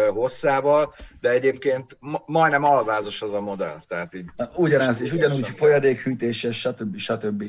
[0.10, 3.78] hosszával, de egyébként majdnem alvázos az a modell.
[3.88, 4.26] Tehát így
[4.56, 6.98] Ugyanaz, és ugyanúgy folyadékhűtéses, stb.
[6.98, 7.44] stb.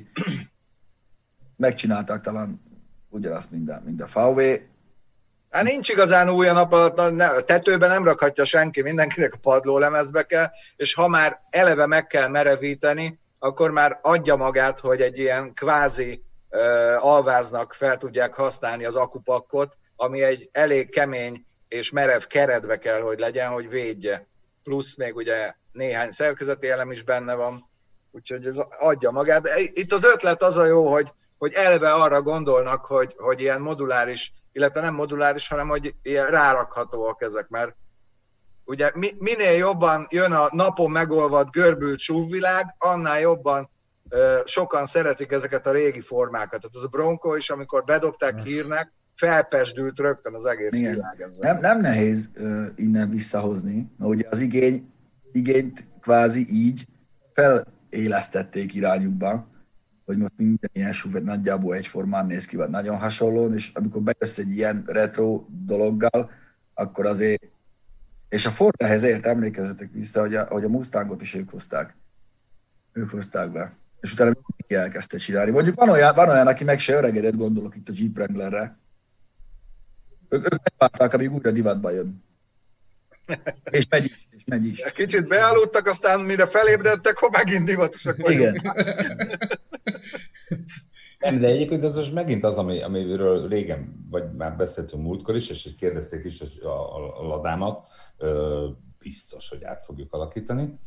[1.56, 2.62] Megcsinálták talán
[3.08, 4.40] ugyanazt minden, minden VW.
[5.50, 10.22] Hát nincs igazán új a nap alatt, a tetőben nem rakhatja senki, mindenkinek a padlólemezbe
[10.22, 15.54] kell, és ha már eleve meg kell merevíteni, akkor már adja magát, hogy egy ilyen
[15.54, 16.25] kvázi
[17.00, 23.18] alváznak fel tudják használni az akupakkot, ami egy elég kemény és merev keretbe kell, hogy
[23.18, 24.26] legyen, hogy védje.
[24.62, 27.70] Plusz még ugye néhány szerkezeti elem is benne van,
[28.10, 29.42] úgyhogy ez adja magát.
[29.42, 33.60] De itt az ötlet az a jó, hogy, hogy elve arra gondolnak, hogy, hogy ilyen
[33.60, 37.74] moduláris, illetve nem moduláris, hanem hogy ilyen rárakhatóak ezek, mert
[38.64, 43.70] ugye minél jobban jön a napon megolvadt görbült súvvilág, annál jobban
[44.44, 46.60] sokan szeretik ezeket a régi formákat.
[46.60, 50.92] Tehát az a Bronco is, amikor bedobták hírnek, felpesdült rögtön az egész Igen.
[50.92, 51.52] világ ezzel.
[51.52, 54.92] Nem, nem nehéz ö, innen visszahozni, mert ugye az igény,
[55.32, 56.86] igényt kvázi így
[57.32, 59.46] felélesztették irányukba,
[60.04, 64.38] hogy most minden ilyen súvet nagyjából egyformán néz ki, vagy nagyon hasonlóan, és amikor bejössz
[64.38, 66.30] egy ilyen retro dologgal,
[66.74, 67.42] akkor azért
[68.28, 71.96] és a Ford ehhez ért, emlékezzetek vissza, hogy a, hogy a Mustangot is ők hozták.
[72.92, 73.72] Ők hozták be.
[74.06, 75.50] És utána mindenki elkezdte csinálni.
[75.50, 78.78] Mondjuk van olyan, van olyan, aki meg se öregedett, gondolok itt a Jeep Wranglerre.
[80.28, 82.24] Ők, ők megvárták, amíg újra divatba jön.
[83.70, 84.82] És megy is, és megy is.
[84.92, 88.54] Kicsit bealudtak, aztán mire felébredtek, hogy megint divatosak vagyunk.
[88.56, 88.74] Igen.
[91.18, 95.48] Nem, de egyébként az most megint az, ami, amiről régen, vagy már beszéltünk múltkor is,
[95.48, 97.86] és kérdezték is a, a, a ladámat,
[98.98, 100.78] biztos, hogy át fogjuk alakítani.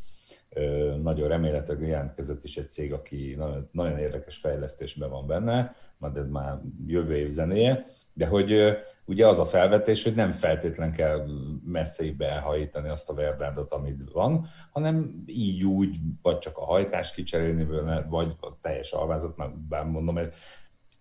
[1.02, 6.28] Nagyon remélhetőleg jelentkezett is egy cég, aki nagyon, nagyon érdekes fejlesztésben van benne, majd ez
[6.28, 11.26] már jövő év zenéje, de hogy ugye az a felvetés, hogy nem feltétlen kell
[11.64, 17.66] messzeibe elhajítani azt a verbrándot, amit van, hanem így úgy, vagy csak a hajtás kicserélni,
[18.08, 20.34] vagy a teljes alvázat, már bár mondom, mert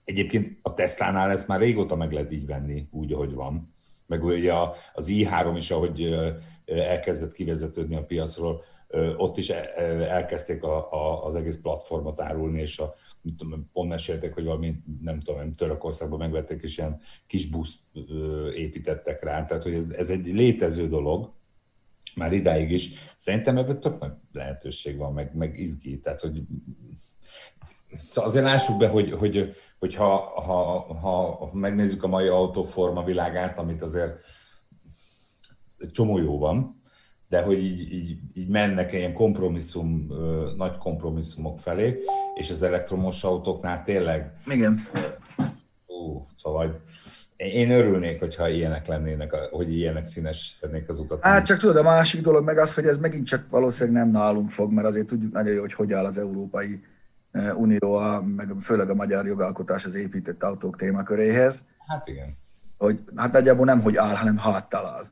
[0.04, 3.74] egyébként a Tesla-nál ezt már régóta meg lehet így venni, úgy, ahogy van.
[4.06, 4.54] Meg ugye
[4.94, 6.16] az i3 is, ahogy
[6.66, 8.64] elkezdett kivezetődni a piacról,
[9.18, 12.94] ott is elkezdték a, a, az egész platformot árulni, és a,
[13.38, 17.80] tudom, pont mesélték, hogy valami, nem tudom, Törökországban megvették, és ilyen kis buszt
[18.56, 21.32] építettek rá, tehát hogy ez, ez egy létező dolog,
[22.16, 22.92] már idáig is.
[23.18, 26.42] Szerintem ebben tök nagy lehetőség van, meg, meg izgi, tehát hogy
[27.94, 33.58] Szóval azért lássuk be, hogy, hogy, hogy ha, ha, ha, megnézzük a mai autóforma világát,
[33.58, 34.20] amit azért
[35.92, 36.79] csomó jó van,
[37.30, 40.08] de hogy így, így, így mennek ilyen kompromisszum,
[40.58, 42.00] nagy kompromisszumok felé,
[42.36, 44.34] és az elektromos autóknál tényleg...
[44.46, 44.80] Igen.
[45.86, 46.82] Ú, szóval
[47.36, 51.24] én örülnék, hogyha ilyenek lennének, hogy ilyenek színes lennék az utat.
[51.24, 54.50] Hát csak tudod, a másik dolog meg az, hogy ez megint csak valószínűleg nem nálunk
[54.50, 56.84] fog, mert azért tudjuk nagyon jó, hogy hogy áll az Európai
[57.56, 58.00] Unió,
[58.36, 61.68] meg főleg a magyar jogalkotás az épített autók témaköréhez.
[61.88, 62.38] Hát igen.
[62.78, 65.12] Hogy, hát nagyjából nem, hogy áll, hanem háttal áll.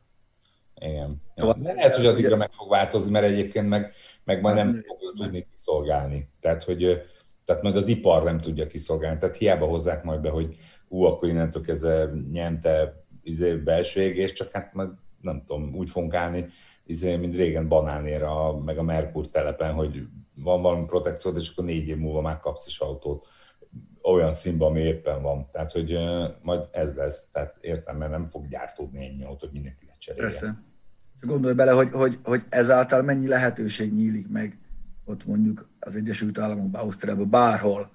[0.79, 1.21] Igen.
[1.35, 4.97] Szóval ja, lehet, hogy addigra meg fog változni, mert egyébként meg, meg majd nem fog
[5.15, 6.29] tudni kiszolgálni.
[6.39, 7.01] Tehát, hogy
[7.45, 9.19] tehát majd az ipar nem tudja kiszolgálni.
[9.19, 10.55] Tehát hiába hozzák majd be, hogy
[10.87, 14.89] ú, akkor innentől kezdve nyente izé, belső égés, csak hát majd
[15.21, 16.47] nem tudom, úgy fogunk állni,
[16.85, 20.03] izé, mint régen banánéra, meg a Merkur telepen, hogy
[20.35, 23.27] van valami protekció, és akkor négy év múlva már kapsz is autót
[24.11, 25.49] olyan színben, ami éppen van.
[25.51, 27.29] Tehát, hogy uh, majd ez lesz.
[27.31, 30.29] Tehát értem, mert nem fog gyártódni ennyi autót, hogy mindenki lecserélje.
[30.29, 30.61] Persze.
[31.21, 34.57] Gondolj bele, hogy, hogy, hogy ezáltal mennyi lehetőség nyílik meg
[35.05, 37.91] ott mondjuk az Egyesült Államokban, Ausztriában, bárhol,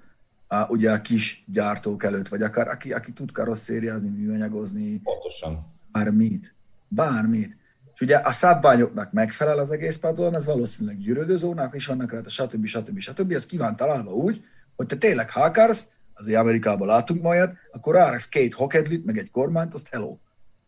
[0.47, 5.01] a, ugye a kis gyártók előtt, vagy akár aki, aki tud karosszériázni, műanyagozni.
[5.01, 5.67] Pontosan.
[5.93, 6.55] Bármit.
[6.89, 7.57] Bármit.
[7.95, 12.67] És ugye a szabványoknak megfelel az egész padlón, az valószínűleg gyűrődőzónák is vannak rajta, stb.
[12.67, 12.99] stb.
[12.99, 13.33] stb.
[13.33, 14.45] Ez ki van találva úgy,
[14.77, 19.31] hogy te tényleg ha akarsz, azért Amerikában látunk majd, akkor ráraksz két hokedlit, meg egy
[19.31, 20.17] kormányt, azt hello.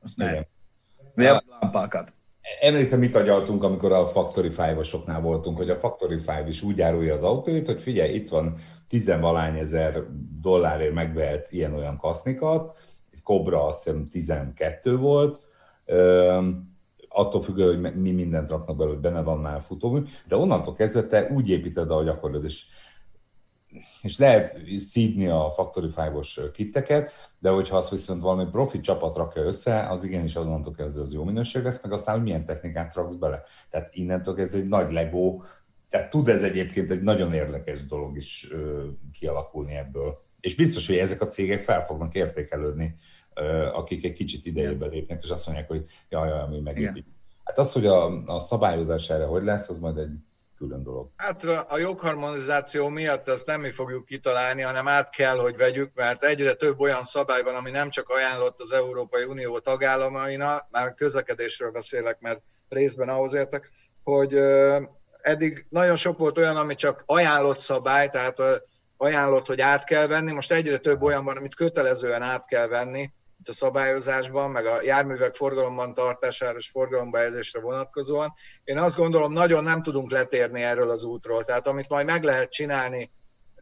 [0.03, 0.49] Azt meg.
[1.61, 2.13] lámpákat.
[2.61, 7.15] Emlékszem, mit agyaltunk, amikor a Factory 5-osoknál voltunk, hogy a Factory 5 is úgy árulja
[7.15, 8.57] az autóit, hogy figyelj, itt van
[8.89, 10.03] tizenvalány ezer
[10.41, 12.77] dollárért megvehetsz ilyen-olyan kasznikat,
[13.11, 15.41] egy Cobra azt hiszem 12 volt,
[17.09, 21.31] attól függő, hogy mi mindent raknak belőle, benne van már futómű, de onnantól kezdve te
[21.35, 22.65] úgy építed, ahogy akarod, és
[24.03, 29.43] és lehet szídni a Factory 5-os kitteket, de hogyha azt viszont valami profi csapat rakja
[29.43, 33.15] össze, az igenis onnantól kezdve az jó minőség lesz, meg aztán, hogy milyen technikát raksz
[33.15, 33.43] bele.
[33.71, 35.41] Tehát innentől ez egy nagy Lego,
[35.89, 40.23] tehát tud ez egyébként egy nagyon érdekes dolog is ö, kialakulni ebből.
[40.41, 42.97] És biztos, hogy ezek a cégek fel fognak értékelődni,
[43.35, 47.07] ö, akik egy kicsit idejébe lépnek, és azt mondják, hogy jaj, jaj, mi megépít.
[47.45, 50.13] Hát az, hogy a, a szabályozás erre hogy lesz, az majd egy
[50.59, 51.11] külön dolog.
[51.17, 56.25] Hát a jogharmonizáció miatt ezt nem mi fogjuk kitalálni, hanem át kell, hogy vegyük, mert
[56.25, 61.71] egyre több olyan szabály van, ami nem csak ajánlott az Európai Unió tagállamainak, már közlekedésről
[61.71, 63.71] beszélek, mert részben ahhoz értek,
[64.03, 64.35] hogy
[65.21, 68.43] eddig nagyon sok volt olyan, ami csak ajánlott szabály, tehát
[68.97, 73.13] ajánlott, hogy át kell venni, most egyre több olyan van, amit kötelezően át kell venni,
[73.45, 78.33] itt a szabályozásban, meg a járművek forgalomban tartására és forgalomba helyezésre vonatkozóan.
[78.65, 81.45] Én azt gondolom, nagyon nem tudunk letérni erről az útról.
[81.45, 83.11] Tehát amit majd meg lehet csinálni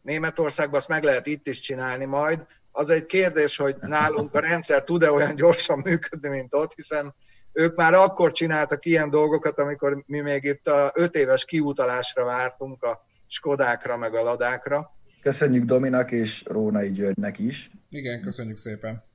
[0.02, 2.46] Németországban, azt meg lehet itt is csinálni majd.
[2.70, 7.14] Az egy kérdés, hogy nálunk a rendszer tud-e olyan gyorsan működni, mint ott, hiszen
[7.52, 12.82] ők már akkor csináltak ilyen dolgokat, amikor mi még itt a öt éves kiutalásra vártunk
[12.82, 14.90] a Skodákra, meg a Ladákra.
[15.22, 17.70] Köszönjük Dominak és Rónai Györgynek is.
[17.90, 19.10] Igen, köszönjük szépen.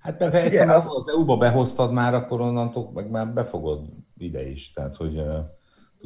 [0.00, 0.86] Hát mert hát, ha az...
[0.86, 3.86] az EU-ba behoztad már, akkor onnantól meg már befogod
[4.16, 4.72] ide is.
[4.72, 5.38] Tehát, hogy, uh,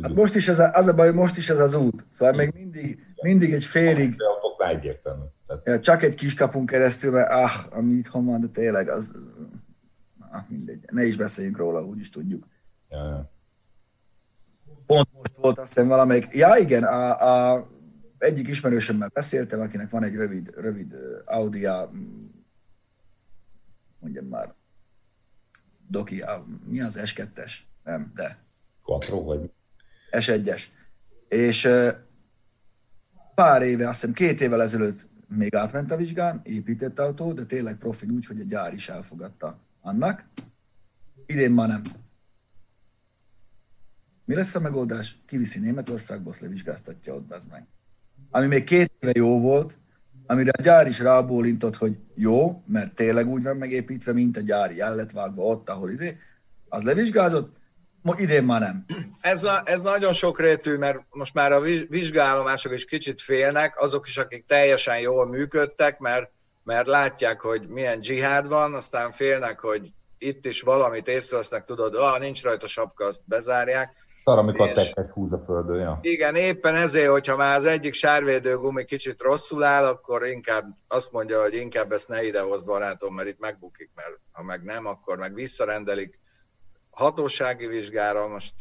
[0.02, 2.07] hát most is ez a, az a baj, most is ez az út.
[2.12, 4.14] Szóval még mindig, mindig egy félig...
[4.18, 5.24] A egyértelmű.
[5.46, 5.83] Tehát...
[5.83, 9.12] Csak egy kis kapunk keresztül, mert ah, ami itthon van, de tényleg az...
[10.30, 10.85] Ah, mindegy.
[10.90, 12.46] Ne is beszéljünk róla, úgyis tudjuk.
[12.90, 13.33] Ja, ja.
[14.87, 16.28] Pont most volt azt hiszem valamelyik...
[16.33, 17.66] Ja igen, a, a
[18.18, 21.66] egyik ismerősömmel beszéltem, akinek van egy rövid, rövid Audi
[24.04, 24.54] mondjam már,
[25.88, 27.52] Doki, a, mi az S2-es?
[27.84, 28.38] Nem, de.
[28.82, 29.50] Quattro vagy?
[30.10, 30.62] S1-es.
[31.28, 31.68] És
[33.34, 37.76] pár éve, azt hiszem két évvel ezelőtt még átment a vizsgán, épített autó, de tényleg
[37.76, 40.24] profin úgy, hogy a gyár is elfogadta annak.
[41.26, 41.82] Idén már nem.
[44.24, 45.22] Mi lesz a megoldás?
[45.26, 47.66] Kiviszi Németországba, azt levizsgáztatja ott, bezd meg.
[48.30, 49.78] Ami még két éve jó volt,
[50.26, 54.80] amire a gyár is rábólintott, hogy jó, mert tényleg úgy van megépítve, mint a gyári
[54.80, 56.18] el lett ott, ahol izé,
[56.68, 57.56] az levizsgázott,
[58.16, 58.84] idén már nem.
[59.20, 64.46] Ez, ez nagyon sokrétű, mert most már a vizsgálomások is kicsit félnek, azok is, akik
[64.46, 66.30] teljesen jól működtek, mert,
[66.64, 72.18] mert látják, hogy milyen dzsihád van, aztán félnek, hogy itt is valamit észrevesznek, tudod, ah,
[72.18, 74.03] nincs rajta sapka, azt bezárják.
[74.24, 74.92] Szar, amikor és...
[74.94, 75.98] a húz a földön, ja.
[76.02, 81.12] Igen, éppen ezért, hogyha már az egyik sárvédő gumi kicsit rosszul áll, akkor inkább azt
[81.12, 85.16] mondja, hogy inkább ezt ne idehozd, barátom, mert itt megbukik, mert ha meg nem, akkor
[85.18, 86.18] meg visszarendelik
[86.90, 88.52] hatósági vizsgára, most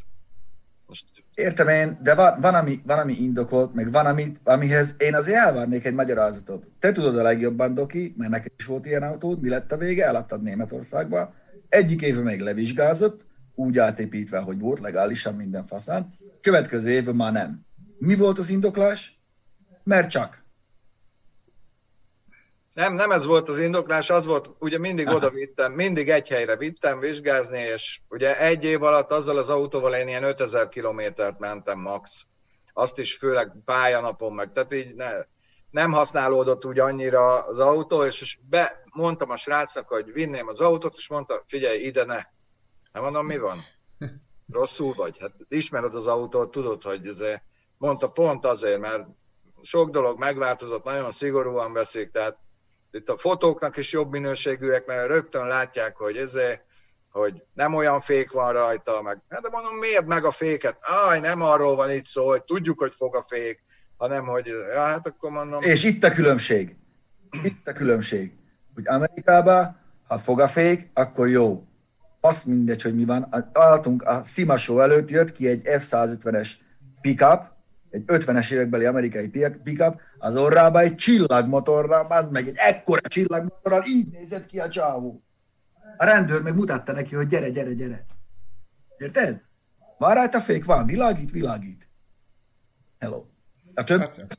[0.86, 1.06] Most...
[1.34, 5.38] Értem én, de van, van, ami, van, ami indokolt, meg van, ami, amihez én azért
[5.38, 6.66] elvárnék egy magyarázatot.
[6.80, 10.06] Te tudod a legjobban, Doki, mert neked is volt ilyen autód, mi lett a vége,
[10.06, 11.34] eladtad Németországba,
[11.70, 17.66] egyik éve még levizsgázott, úgy átépítve, hogy volt legálisan minden faszán, következő évben már nem.
[17.98, 19.20] Mi volt az indoklás?
[19.84, 20.44] Mert csak.
[22.74, 25.16] Nem, nem ez volt az indoklás, az volt, ugye mindig Aha.
[25.16, 29.94] oda vittem, mindig egy helyre vittem vizsgázni, és ugye egy év alatt azzal az autóval
[29.94, 32.26] én ilyen 5000 kilométert mentem max.
[32.74, 35.12] Azt is főleg pályanapon meg, tehát így ne,
[35.70, 40.96] nem használódott úgy annyira az autó, és be, mondtam a srácnak, hogy vinném az autót,
[40.98, 42.22] és mondta, figyelj, ide ne.
[42.94, 43.64] Nem mondom, mi van?
[44.52, 45.18] Rosszul vagy?
[45.20, 47.24] Hát ismered az autót, tudod, hogy ez
[47.78, 49.08] mondta pont azért, mert
[49.62, 52.38] sok dolog megváltozott, nagyon szigorúan veszik, tehát
[52.92, 56.38] itt a fotóknak is jobb minőségűek, mert rögtön látják, hogy ez
[57.10, 60.78] hogy nem olyan fék van rajta, meg, hát de mondom, miért meg a féket?
[60.82, 63.64] Aj, nem arról van itt szó, hogy tudjuk, hogy fog a fék,
[63.98, 65.62] hanem, hogy, ja, hát akkor mondom...
[65.64, 66.76] És itt a különbség.
[67.44, 68.34] Itt a különbség.
[68.74, 71.68] Hogy Amerikában, ha fog a fék, akkor jó.
[72.26, 73.50] Azt mindegy, hogy mi van.
[73.54, 76.50] Álltunk a Sima Show előtt, jött ki egy F-150-es
[77.02, 77.52] pickup,
[77.90, 79.28] egy 50-es évekbeli amerikai
[79.64, 85.24] pickup, az orrába egy csillagmotorral, az meg egy ekkora csillagmotorral, így nézett ki a csávó.
[85.98, 88.06] A rendőr meg mutatta neki, hogy gyere, gyere, gyere.
[88.98, 89.42] Érted?
[89.98, 91.90] Van rajta fék, van, világít, világít.
[93.00, 93.26] Hello.
[93.74, 94.38] A több hát,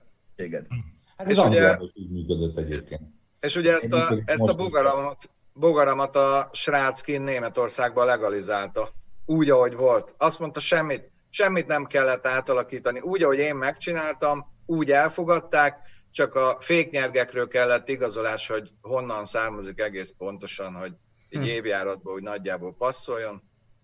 [1.17, 3.03] hát ez ugye, így működött egyébként.
[3.41, 8.89] És ugye ezt a, ezt a bogaramat, bogaramat a srác kint Németországban legalizálta.
[9.27, 10.15] Úgy, ahogy volt.
[10.19, 13.01] Azt mondta, semmit, semmit nem kellett átalakítani.
[13.01, 15.79] Úgy, ahogy én megcsináltam, úgy elfogadták,
[16.11, 20.93] csak a féknyergekről kellett igazolás, hogy honnan származik egész pontosan, hogy
[21.29, 21.45] egy hm.
[21.45, 23.43] évjáratban úgy nagyjából passzoljon.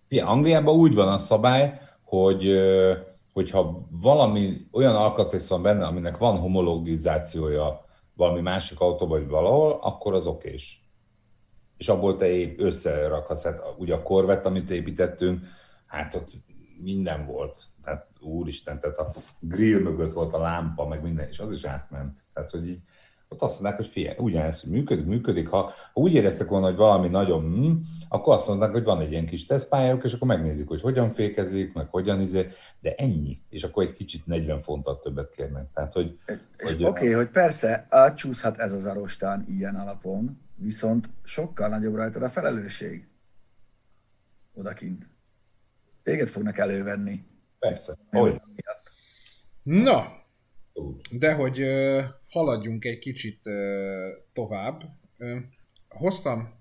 [0.08, 2.60] Igen, Angliában úgy van a szabály, hogy
[3.32, 10.14] hogyha valami olyan alkatrész van benne, aminek van homologizációja valami másik autó vagy valahol, akkor
[10.14, 10.79] az okés.
[11.80, 13.44] És abból te épp összerakhatsz.
[13.44, 15.40] Hát ugye a korvett, amit építettünk,
[15.86, 16.30] hát ott
[16.82, 17.66] minden volt.
[17.84, 22.18] Tehát úristen, tehát a grill mögött volt a lámpa, meg minden, és az is átment.
[22.32, 22.80] Tehát, hogy így,
[23.28, 25.48] ott azt mondták, hogy figyelj, ugyanez, hogy működik, működik.
[25.48, 25.62] Ha,
[25.92, 27.72] ha úgy éreztek volna, hogy valami nagyon, hm,
[28.08, 31.72] akkor azt mondták, hogy van egy ilyen kis tesztpályájuk, és akkor megnézik, hogy hogyan fékezik,
[31.72, 32.48] meg hogyan izé,
[32.80, 33.40] de ennyi.
[33.48, 35.66] És akkor egy kicsit 40 fontot többet kérnek.
[35.74, 36.18] Tehát, hogy,
[36.58, 42.24] hogy Oké, okay, hogy persze átcsúszhat ez az arostán ilyen alapon, viszont sokkal nagyobb rajta
[42.24, 43.08] a felelősség
[44.52, 45.06] odakint.
[46.02, 47.24] Téged fognak elővenni.
[47.58, 47.96] Persze.
[48.10, 48.40] Hogy?
[49.62, 50.20] Na,
[51.10, 54.82] de hogy uh, haladjunk egy kicsit uh, tovább.
[55.18, 55.38] Uh,
[55.88, 56.60] hoztam,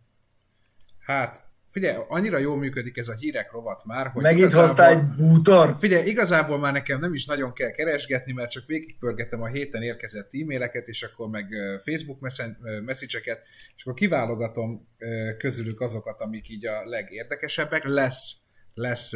[0.99, 5.15] hát Figyelj, annyira jól működik ez a hírek rovat már, hogy Megint igazából, hoztál egy
[5.17, 5.75] bútor?
[5.79, 10.29] Figyelj, igazából már nekem nem is nagyon kell keresgetni, mert csak végigpörgetem a héten érkezett
[10.31, 11.47] e-maileket, és akkor meg
[11.85, 12.19] Facebook
[12.85, 13.41] message-eket,
[13.75, 14.87] és akkor kiválogatom
[15.37, 17.83] közülük azokat, amik így a legérdekesebbek.
[17.83, 18.33] Lesz
[18.79, 19.11] lesz,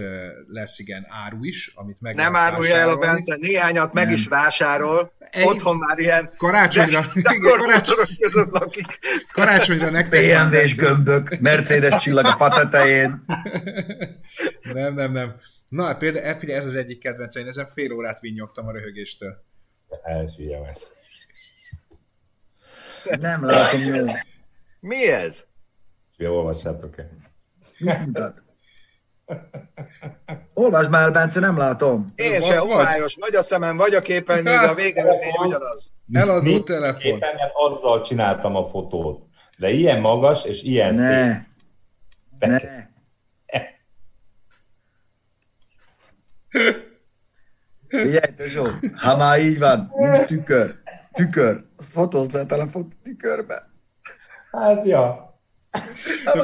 [0.47, 4.13] lesz igen áru is, amit meg Nem árulja el a Bence, néhányat meg nem.
[4.13, 5.45] is vásárol, Egy...
[5.45, 8.15] otthon már ilyen karácsonyra, de, igen, karácsony...
[8.49, 8.99] lakik.
[9.31, 13.25] Karácsonyra nektek BMW-s gömbök, Mercedes csillag a fatetején.
[14.73, 15.35] nem, nem, nem.
[15.69, 19.43] Na, például, eh, figyelj, ez az egyik kedvenc, én ezen fél órát vinyogtam a röhögéstől.
[20.03, 20.69] Ez figyelj
[23.19, 24.17] Nem látom jól.
[24.79, 25.45] Mi ez?
[26.17, 27.09] Jó, olvassátok-e?
[30.53, 32.13] Olvasd már, Bence, nem látom.
[32.15, 35.93] Én se, homályos, vagy a szemem, vagy a képernyőn, de a végeredmény ugyanaz.
[36.13, 36.99] Eladó telefon.
[36.99, 39.23] Képernyőn azzal csináltam a fotót.
[39.57, 41.33] De ilyen magas, és ilyen ne.
[41.33, 41.41] szép.
[42.39, 42.59] Ne.
[47.87, 50.75] Figyelj, tesó, ha már így van, nincs tükör,
[51.11, 53.69] tükör, fotózd le a telefont tükörbe.
[54.51, 55.32] Hát, ja.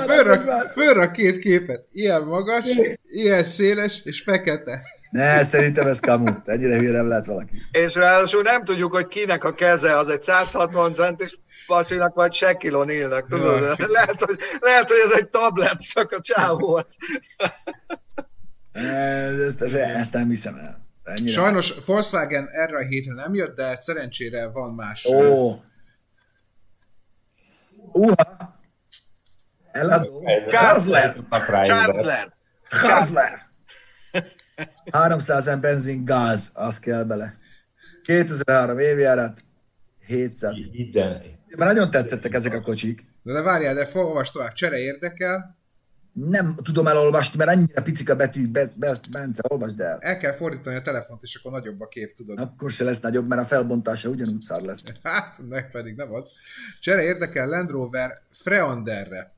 [0.06, 1.88] Fölrak, fölrak két képet.
[1.92, 2.66] Ilyen magas,
[3.08, 4.82] ilyen széles és fekete.
[5.12, 6.48] Ne, szerintem ez kamut.
[6.48, 7.62] Ennyire hülye nem lehet valaki.
[7.72, 12.90] És ráadásul nem tudjuk, hogy kinek a keze az egy 160 centis pasinak vagy Sekilon
[12.90, 13.62] írnak, tudod?
[13.62, 13.88] Ja.
[13.88, 16.98] Lehet, hogy, lehet, hogy ez egy tablet, csak a csávó az.
[19.48, 20.88] ezt, ezt nem hiszem el.
[21.04, 25.06] Ennyire Sajnos Volkswagen erre a hétre nem jött, de szerencsére van más.
[25.06, 25.54] Ó.
[27.92, 28.59] Uha.
[29.72, 30.24] Eladó.
[30.48, 31.16] Chancellor.
[31.64, 32.34] Chancellor.
[32.70, 33.48] Chancellor.
[34.92, 37.38] 300 benzin gáz, az kell bele.
[38.04, 39.44] 2003 évjárat,
[40.06, 40.58] 700.
[40.72, 41.22] Ide.
[41.58, 43.06] Már nagyon tetszettek ezek a kocsik.
[43.24, 45.58] De, de várjál, de olvasd tovább, csere érdekel.
[46.14, 49.98] nem tudom elolvasni, mert annyira picik a betű, Be, Be, Bence, olvasd el.
[50.00, 52.40] El kell fordítani a telefont, és akkor nagyobb a kép, tudod.
[52.40, 54.84] Akkor se lesz nagyobb, mert a felbontása ugyanúgy szar lesz.
[55.04, 56.30] Hát, meg pedig nem az.
[56.80, 59.34] Csere érdekel Land Rover Freanderre.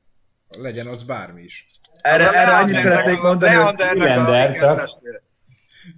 [0.58, 1.70] Legyen az bármi is.
[2.00, 3.74] Erre, erre annyit szeretnék mondani, hogy...
[3.94, 4.90] Leander, csak.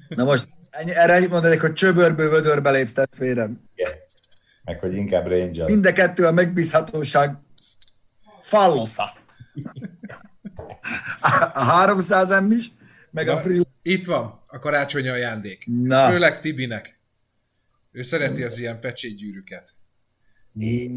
[0.09, 3.63] Na most ennyi, erre annyit mondanék, hogy csöbörből vödörbe lépsz testvérem.
[3.75, 3.93] Igen.
[4.65, 5.69] Meg hogy inkább Ranger.
[5.69, 7.37] Mind a kettő a megbízhatóság
[8.41, 9.13] fallosza.
[11.53, 12.73] A 300 m is,
[13.11, 13.63] meg a Na, free...
[13.83, 15.65] Itt van a karácsonyi ajándék.
[15.67, 16.09] Na.
[16.09, 16.99] Főleg Tibinek.
[17.93, 19.75] Ő szereti az ilyen pecsétgyűrűket.
[20.53, 20.91] Mi?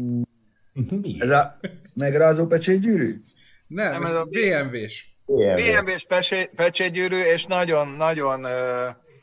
[1.18, 1.58] Ez a
[1.94, 3.22] megrázó pecsétgyűrű?
[3.68, 5.06] Nem, Nem, ez ez a BMW-s.
[5.26, 6.06] BMW-s
[6.54, 8.46] pecsétgyűrű, és nagyon-nagyon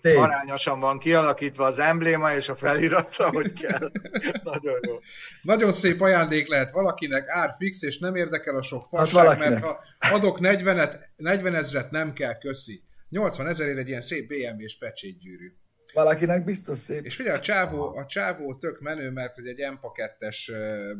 [0.02, 0.24] Tényleg.
[0.24, 3.92] arányosan van kialakítva az embléma és a felirata, hogy kell.
[4.44, 5.00] nagyon jó.
[5.42, 9.50] Nagyon szép ajándék lehet valakinek, ár fix, és nem érdekel a sok fasság, valakinek.
[9.50, 9.80] mert ha
[10.12, 12.84] adok 40-et, 40 ezret, nem kell, köszi.
[13.10, 15.54] 80 ezerért egy ilyen szép BMW-s pecsétgyűrű.
[15.94, 17.06] Valakinek biztos szép.
[17.06, 20.52] És figyelj, a csávó, a csávó tök menő, mert hogy egy M2-es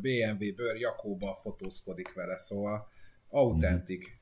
[0.02, 2.88] BMW bőr Jakóba fotózkodik vele, szóval
[3.36, 4.20] autentik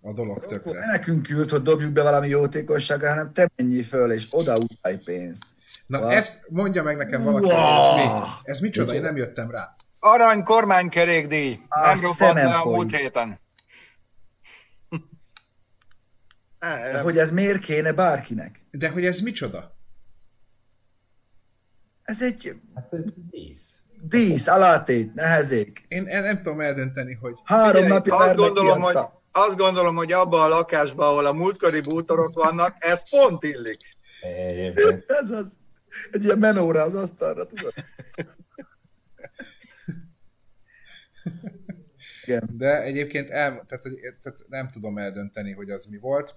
[0.00, 0.86] a dolog Akkor ne tökre.
[0.86, 5.44] nekünk küld, hogy dobjuk be valami jótékonyságra, hanem te menjél föl, és oda utálj pénzt.
[5.86, 6.08] Na Wow.
[6.10, 8.26] ezt mondja meg nekem valaki, ez mi?
[8.42, 8.94] Ez micsoda?
[8.94, 9.76] Én nem jöttem rá.
[9.98, 11.58] Arany kormánykerékdíj.
[11.68, 13.38] A Nem le a múlt héten.
[16.92, 18.64] De hogy ez miért kéne bárkinek?
[18.70, 19.76] De hogy ez micsoda?
[22.02, 23.00] Ez egy Hát ez
[23.30, 23.77] dísz.
[24.02, 25.84] Dísz, alátét, nehezék.
[25.88, 28.96] Én nem tudom eldönteni, hogy Három Figyelj, napja azt gondolom, hogy,
[29.32, 33.80] azt gondolom, hogy abban a lakásban, ahol a múltkori bútorok vannak, ez pont illik.
[35.22, 35.58] Ez az.
[36.10, 37.72] Egy ilyen menóra az asztalra, tudod?
[42.24, 42.48] Igen.
[42.52, 46.36] De egyébként el, tehát, hogy, tehát nem tudom eldönteni, hogy az mi volt.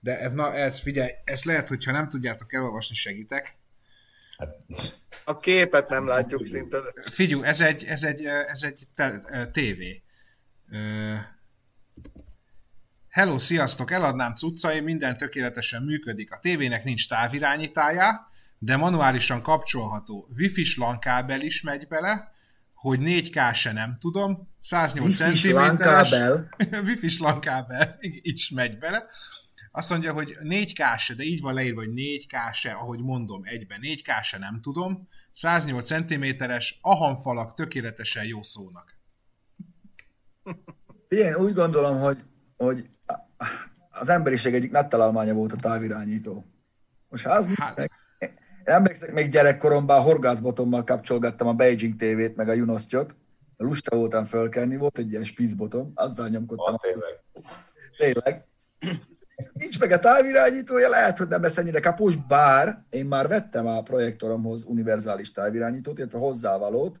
[0.00, 3.58] De ez, na ez, figyelj, ezt lehet, hogyha nem tudjátok elolvasni, segítek.
[4.40, 4.56] Hát,
[5.24, 6.78] A képet nem látjuk szinte.
[7.12, 8.88] Figyelj, ez egy, ez egy, ez egy
[9.52, 10.02] tévé.
[13.08, 13.90] Hello, sziasztok!
[13.90, 16.32] Eladnám cuccaim, minden tökéletesen működik.
[16.32, 20.28] A tévének nincs távirányítája, de manuálisan kapcsolható.
[20.36, 22.32] Wi-Fi-s LAN kábel is megy bele,
[22.74, 26.48] hogy 4K se nem tudom, 108 Wifi-s cm-es LAN-kábel.
[26.86, 29.06] Wi-Fi-s LAN kábel is megy bele.
[29.70, 33.80] Azt mondja, hogy 4K se, de így van leírva, hogy 4K se, ahogy mondom, egyben
[33.82, 38.98] 4K se nem tudom, 108 cm-es, ahanfalak tökéletesen jó szónak.
[41.08, 42.18] Én úgy gondolom, hogy,
[42.56, 42.84] hogy
[43.90, 46.44] az emberiség egyik nagy találmánya volt a távirányító.
[47.08, 47.76] Most ha az Hát.
[47.76, 48.30] meg, én
[48.64, 53.14] emlékszek, még gyerekkoromban a horgászbotommal kapcsolgattam a Beijing TV-t, meg a Junosztyot.
[53.56, 56.64] Lusta voltam fölkelni, volt egy ilyen spicbotom, azzal nyomkodtam.
[56.64, 57.20] van tényleg.
[57.96, 58.46] Tényleg.
[59.52, 63.82] Nincs meg a távirányítója, lehet, hogy nem lesz ennyire kapós, bár én már vettem a
[63.82, 67.00] projektoromhoz univerzális távirányítót, illetve hozzávalót.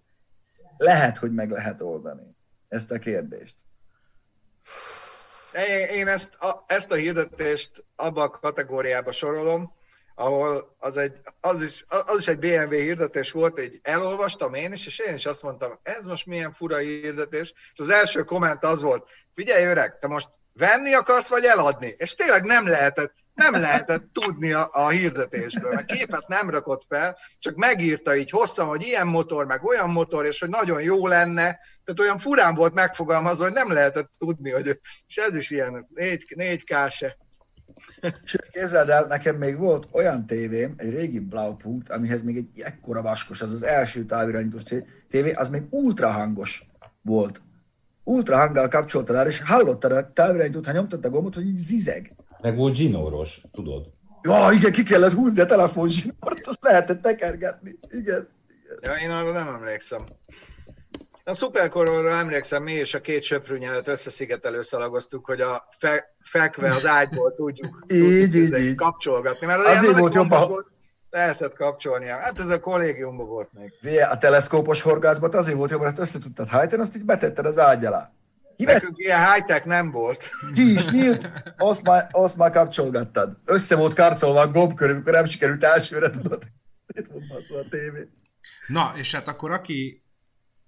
[0.76, 2.36] Lehet, hogy meg lehet oldani
[2.68, 3.56] ezt a kérdést.
[5.68, 9.72] Én, én ezt, a, ezt a hirdetést abba a kategóriába sorolom,
[10.14, 14.86] ahol az, egy, az, is, az is egy BMW hirdetés volt, így elolvastam én is,
[14.86, 18.80] és én is azt mondtam, ez most milyen fura hirdetés, és az első komment az
[18.80, 20.28] volt, figyelj öreg, te most
[20.60, 21.94] venni akarsz, vagy eladni?
[21.98, 27.18] És tényleg nem lehetett, nem lehetett tudni a, a hirdetésből, mert képet nem rakott fel,
[27.38, 31.58] csak megírta így hosszan, hogy ilyen motor, meg olyan motor, és hogy nagyon jó lenne,
[31.84, 36.24] tehát olyan furán volt megfogalmazva, hogy nem lehetett tudni, hogy és ez is ilyen 4,
[36.36, 37.16] 4K se.
[38.24, 43.02] Sőt, képzeld el, nekem még volt olyan tévém, egy régi Blaupunkt, amihez még egy ekkora
[43.02, 44.62] vaskos, az az első távirányítós
[45.10, 46.62] tévé, az még ultra hangos
[47.02, 47.42] volt.
[48.04, 52.14] Ultra hanggal kapcsoltad rá, és hallottad a távirányítót, ha nyomtad a gombot, hogy így zizeg.
[52.40, 53.86] Meg volt zsinóros, tudod?
[54.22, 57.78] Ja, igen, ki kellett húzni a telefonzsinort, azt lehetett tekergetni.
[57.90, 58.28] Igen.
[58.80, 60.04] Ja, én arra nem emlékszem.
[61.24, 66.86] A szuperkororra emlékszem, mi és a két söprűnyelet összeszigetelő szalagoztuk, hogy a fe, fekve az
[66.86, 68.74] ágyból tudjuk, Így, tudjuk így, így.
[68.74, 69.46] kapcsolgatni.
[69.46, 70.66] Mert Azért ilyen volt jobb Volt,
[71.10, 72.06] lehetett kapcsolni.
[72.06, 73.72] Hát ez a kollégiumban volt még.
[73.82, 77.46] Ugye, A teleszkópos horgászbat azért volt jobb, mert ezt össze tudtad hajtani, azt így betetted
[77.46, 78.12] az ágy alá.
[78.56, 80.24] Kivett Nekünk ilyen high-tech nem volt.
[80.54, 83.36] ki is nyílt, azt már, azt már kapcsolgattad.
[83.44, 86.42] Össze volt karcolva a gomb körül, amikor nem sikerült elsőre, tudod.
[87.48, 88.08] A tévé.
[88.66, 90.02] Na, és hát akkor aki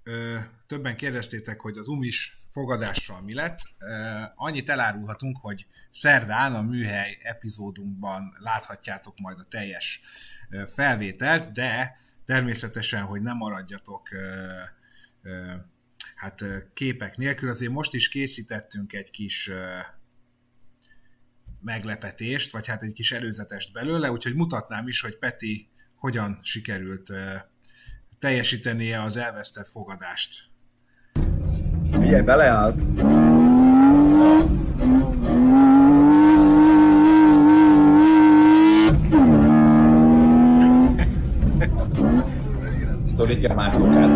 [0.03, 0.37] ö,
[0.67, 7.19] többen kérdeztétek, hogy az umis fogadással mi lett, ö, annyit elárulhatunk, hogy szerdán a műhely
[7.23, 10.01] epizódunkban láthatjátok majd a teljes
[10.75, 14.09] felvételt, de természetesen, hogy nem maradjatok
[16.15, 16.45] hát
[16.75, 17.49] képek nélkül.
[17.49, 19.51] Azért most is készítettünk egy kis
[21.61, 27.13] meglepetést, vagy hát egy kis előzetest belőle, úgyhogy mutatnám is, hogy Peti hogyan sikerült
[28.19, 30.51] teljesítenie az elvesztett fogadást.
[31.91, 32.81] Figyelj, beleállt.
[43.55, 44.11] Már fokát.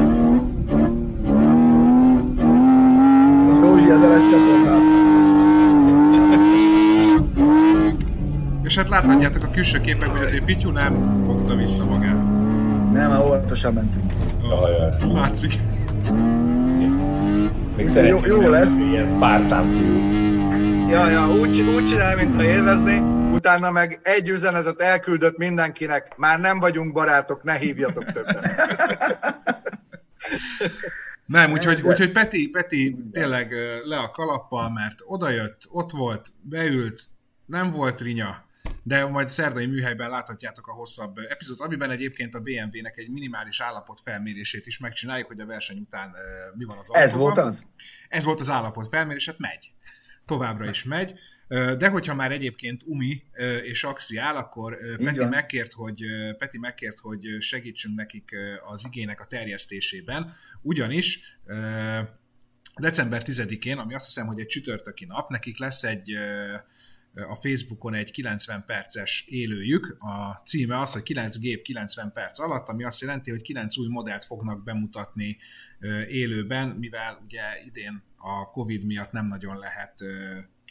[3.63, 5.05] Józsi ezeres csatornát.
[8.63, 12.17] És hát láthatjátok a külső képek, hogy azért Pityu nem fogta vissza magát.
[12.93, 14.13] Nem, már óvatosan mentünk.
[14.43, 15.53] Jaj, Látszik.
[17.77, 18.81] Még jó hogy lesz.
[18.81, 20.25] Ilyen pártán fiú.
[20.91, 22.99] Ja, ja, úgy, úgy csinál, mintha élvezni,
[23.33, 28.49] utána meg egy üzenetet elküldött mindenkinek, már nem vagyunk barátok, ne hívjatok többet.
[31.27, 33.53] Nem, úgyhogy, úgyhogy Peti, Peti tényleg
[33.85, 37.03] le a kalappal, mert odajött, ott volt, beült,
[37.47, 38.45] nem volt rinya,
[38.83, 44.01] de majd szerdai műhelyben láthatjátok a hosszabb epizód, amiben egyébként a BMW-nek egy minimális állapot
[44.05, 46.15] felmérését is megcsináljuk, hogy a verseny után
[46.55, 47.35] mi van az Ez autóban.
[47.35, 47.67] volt az?
[48.09, 49.73] Ez volt az állapot felmérés, hát megy.
[50.27, 51.19] Továbbra is megy.
[51.49, 53.23] De hogyha már egyébként Umi
[53.63, 56.03] és Axi áll, akkor Peti megkért, hogy,
[56.39, 58.31] Peti megkért, hogy segítsünk nekik
[58.67, 61.39] az igének a terjesztésében, ugyanis
[62.77, 66.13] december 10-én, ami azt hiszem, hogy egy csütörtöki nap, nekik lesz egy
[67.29, 69.97] a Facebookon egy 90 perces élőjük.
[69.99, 73.89] A címe az, hogy 9 gép 90 perc alatt, ami azt jelenti, hogy 9 új
[73.89, 75.37] modellt fognak bemutatni
[76.09, 80.05] élőben, mivel ugye idén a Covid miatt nem nagyon lehet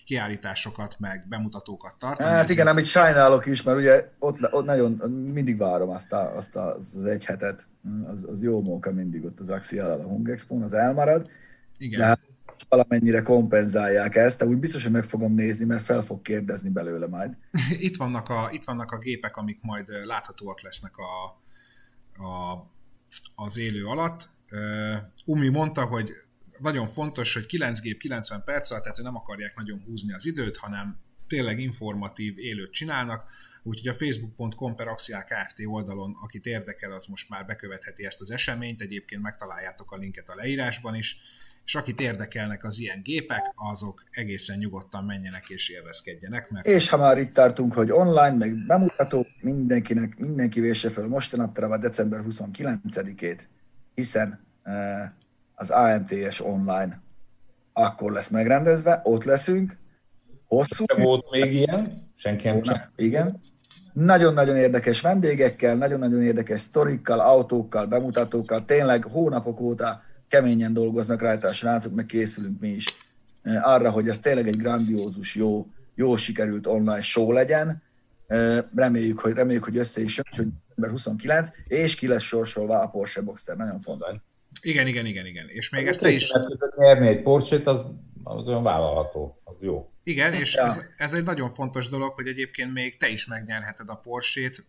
[0.06, 2.30] kiállításokat, meg bemutatókat tartani.
[2.30, 4.92] Hát igen, amit sajnálok is, mert ugye ott, ott nagyon,
[5.34, 7.68] mindig várom azt, a, azt az egy hetet,
[8.08, 11.30] az, az jó móka mindig ott az Axial a Hung Expo-n, az elmarad,
[11.78, 12.00] igen.
[12.00, 12.20] de hát
[12.70, 17.08] valamennyire kompenzálják ezt, de úgy biztos, hogy meg fogom nézni, mert fel fog kérdezni belőle
[17.08, 17.38] majd.
[17.88, 21.26] itt, vannak a, itt vannak a gépek, amik majd láthatóak lesznek a,
[22.24, 22.66] a,
[23.36, 24.30] az élő alatt.
[25.26, 26.12] Umi mondta, hogy
[26.60, 30.58] nagyon fontos, hogy 9 gép 90 perc alatt, tehát nem akarják nagyon húzni az időt,
[30.58, 33.24] hanem tényleg informatív élőt csinálnak,
[33.64, 35.56] úgyhogy a facebook.com per Axial Kft.
[35.66, 40.36] oldalon, akit érdekel, az most már bekövetheti ezt az eseményt, egyébként megtaláljátok a linket a
[40.36, 41.18] leírásban is,
[41.66, 46.98] és akit érdekelnek az ilyen gépek, azok egészen nyugodtan menjenek és élvezkedjenek, mert És ha
[46.98, 53.40] már itt tartunk, hogy online, meg bemutató, mindenkinek, mindenki vésse föl mostanapra a december 29-ét,
[53.94, 55.10] hiszen eh,
[55.56, 57.04] az ANTS online
[57.74, 59.78] akkor lesz megrendezve, ott leszünk,
[60.48, 62.92] hosszú, Nem volt még ilyen, senki nem csak.
[62.96, 63.42] igen,
[63.94, 71.54] nagyon-nagyon érdekes vendégekkel, nagyon-nagyon érdekes sztorikkal, autókkal, bemutatókkal, tényleg hónapok óta keményen dolgoznak rajta a
[71.54, 72.86] srácok, meg készülünk mi is
[73.42, 77.82] eh, arra, hogy ez tényleg egy grandiózus, jó, jó sikerült online show legyen.
[78.28, 82.82] Eh, Reméljük, hogy, reméljük, hogy össze is jön, hogy ember 29, és ki lesz sorsolva
[82.82, 84.16] a Porsche Boxster, nagyon fontos.
[84.66, 85.50] Igen, igen, igen, igen.
[85.50, 86.34] És még ezt te is,
[86.78, 87.86] Nyerni egy Porsche-t, az,
[88.24, 89.90] az olyan vállalható, az jó.
[90.08, 90.66] Igen, és Ja.
[90.66, 94.66] ez, ez, egy nagyon fontos dolog, hogy egyébként még te is megnyerheted a Porsét,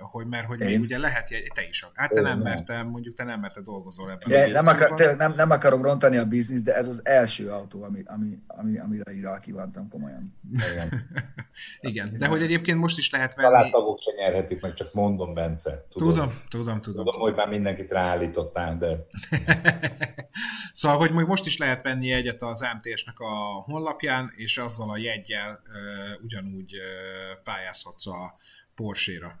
[0.00, 1.86] hogy mert hogy még ugye lehet, jegy- te is.
[1.94, 2.40] Hát te nem, nem.
[2.40, 4.28] mert te, mondjuk te nem, mert te dolgozol ebben.
[4.28, 7.48] De a nem, akar, tényleg nem, nem akarom rontani a bizniszt, de ez az első
[7.50, 10.34] autó, ami, ami, ami, amire így kívántam komolyan.
[10.72, 10.88] Igen.
[11.80, 13.48] Igen, de hogy egyébként most is lehet venni.
[13.48, 15.86] Családtagok se nyerhetik meg, csak mondom, Bence.
[15.90, 17.04] Tudod, Tudom, tudom, tudom.
[17.04, 19.06] Tudom, hogy már mindenkit ráállítottál, de
[20.72, 23.34] szóval, hogy most is lehet venni egyet az MTS-nek a
[23.64, 25.60] honlapján, és azzal a jegyel
[26.22, 26.72] ugyanúgy
[27.44, 28.36] pályázhatsz a
[28.74, 29.40] Porsche-ra.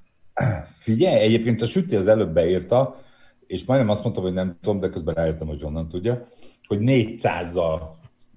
[0.72, 3.02] Figyelj, egyébként a süti az előbb beírta,
[3.46, 6.28] és majdnem azt mondtam, hogy nem tudom, de közben rájöttem, hogy honnan tudja,
[6.66, 7.80] hogy 400-zal,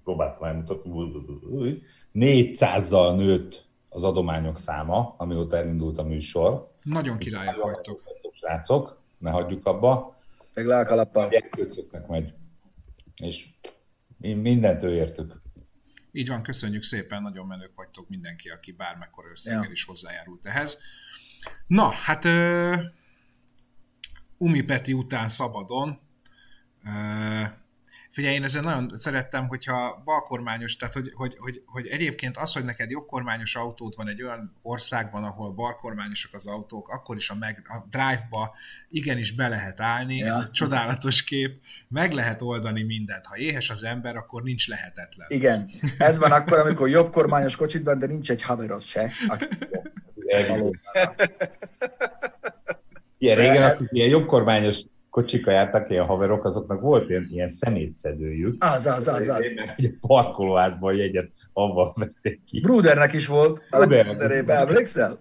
[0.03, 1.81] próbáltam elmutatni,
[2.13, 6.71] 400-zal nőtt az adományok száma, amióta elindult a műsor.
[6.83, 8.01] Nagyon királyak Nagyon vagytok.
[8.33, 10.17] srácok, ne hagyjuk abba.
[10.53, 11.29] Meg lelkalappal.
[11.29, 12.33] Gyerkőcöknek megy.
[13.15, 13.45] És
[14.17, 15.41] mi mindent ő értük.
[16.15, 19.71] Így van, köszönjük szépen, nagyon menők vagytok mindenki, aki bármekkor összeggel Ja.
[19.71, 20.81] is hozzájárult ehhez.
[21.67, 22.79] Na, hát uh,
[24.37, 25.99] Umi Peti után szabadon.
[26.83, 27.47] Uh,
[28.13, 32.63] figyelj, én ezzel nagyon szerettem, hogyha balkormányos, tehát hogy, hogy, hogy, hogy egyébként az, hogy
[32.63, 37.61] neked jobbkormányos autód van egy olyan országban, ahol balkormányosak az autók, akkor is a, meg,
[37.69, 38.55] a drive-ba
[38.89, 40.33] igenis be lehet állni, Ja.
[40.33, 43.25] ez egy csodálatos kép, meg lehet oldani mindent.
[43.25, 45.27] Ha éhes az ember, akkor nincs lehetetlen.
[45.29, 49.11] Igen, ez van akkor, amikor jobb kormányos kocsid van, de nincs egy haverod se.
[49.27, 49.45] Aki...
[53.17, 54.81] Ilyen régen, akik ilyen jobbkormányos
[55.13, 58.63] kocsika jártak ilyen haverok, azoknak volt ilyen, ilyen szemétszedőjük.
[58.63, 59.53] Az, az, az, az.
[59.75, 62.59] Hogy a parkolóházban jegyet abban vették ki.
[62.59, 63.61] Brudernek is volt.
[63.69, 64.49] Brudernek.
[64.49, 65.19] Emlékszel?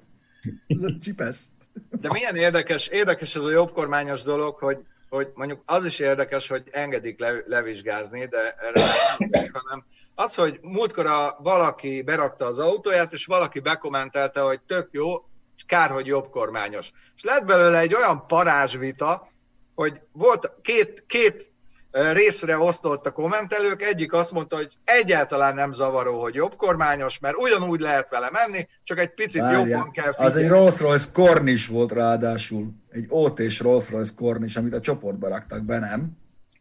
[0.66, 1.47] Ez a csipesz.
[1.90, 4.78] De milyen érdekes, érdekes ez a jobbkormányos dolog, hogy,
[5.09, 8.80] hogy mondjuk az is érdekes, hogy engedik le, levizsgázni, de erre
[9.18, 9.84] nem hanem
[10.14, 15.12] az, hogy múltkor a, valaki berakta az autóját, és valaki bekommentelte, hogy tök jó,
[15.57, 16.93] és kár, hogy jobbkormányos.
[17.16, 19.30] És lett belőle egy olyan parázsvita,
[19.75, 21.53] hogy volt két, két
[21.93, 27.81] részre osztott a kommentelők, egyik azt mondta, hogy egyáltalán nem zavaró, hogy jobbkormányos, mert ugyanúgy
[27.81, 30.31] lehet vele menni, csak egy picit Várjál, jobban kell figyelni.
[30.31, 32.73] Az egy Rolls-Royce Cornish volt ráadásul.
[32.91, 36.11] Egy OT-s Rolls-Royce Cornish, amit a csoportba raktak be, nem?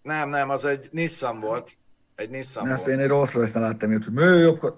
[0.02, 1.78] Nem, nem, az egy Nissan volt.
[2.16, 2.98] Egy Nissan Ezt volt.
[2.98, 4.76] én egy Rolls-Royce-nál láttam, hogy jobb,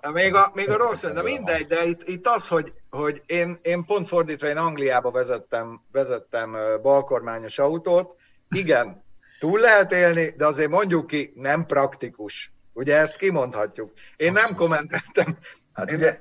[0.00, 3.56] De Még a, még a rossz, de mindegy, de itt, itt az, hogy, hogy én,
[3.62, 8.16] én pont fordítva, én Angliába vezettem, vezettem balkormányos autót.
[8.48, 9.04] Igen,
[9.38, 12.52] túl lehet élni, de azért mondjuk ki, nem praktikus.
[12.72, 13.92] Ugye ezt kimondhatjuk.
[14.16, 15.38] Én nem kommenteltem.
[15.72, 16.20] Hát ugye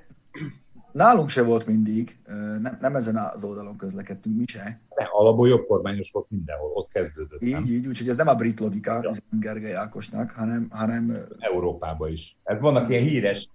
[0.93, 2.19] nálunk se volt mindig,
[2.61, 4.79] nem, nem ezen az oldalon közlekedtünk mi se.
[4.95, 7.63] De alapból jobb kormányos volt mindenhol, ott kezdődött, nem?
[7.63, 12.11] Így, így, úgyhogy ez nem a brit logika, nem Gergely Ákosnak, hanem, hanem ö, Európában
[12.11, 12.37] is.
[12.43, 13.49] Hát vannak ilyen híres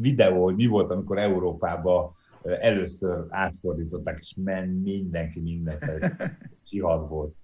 [0.00, 2.16] videó, hogy mi volt, amikor Európába
[2.60, 5.84] először átfordították, és men mindenki mindent.
[6.68, 7.34] Csihad volt.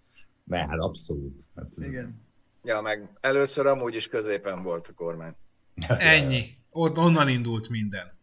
[0.45, 1.43] Mert hát abszolút.
[1.57, 2.25] Hát ez- igen.
[2.65, 5.33] Ja, meg először amúgy is középen volt a kormány.
[5.99, 6.45] Ennyi.
[6.71, 8.15] Ott, onnan indult minden.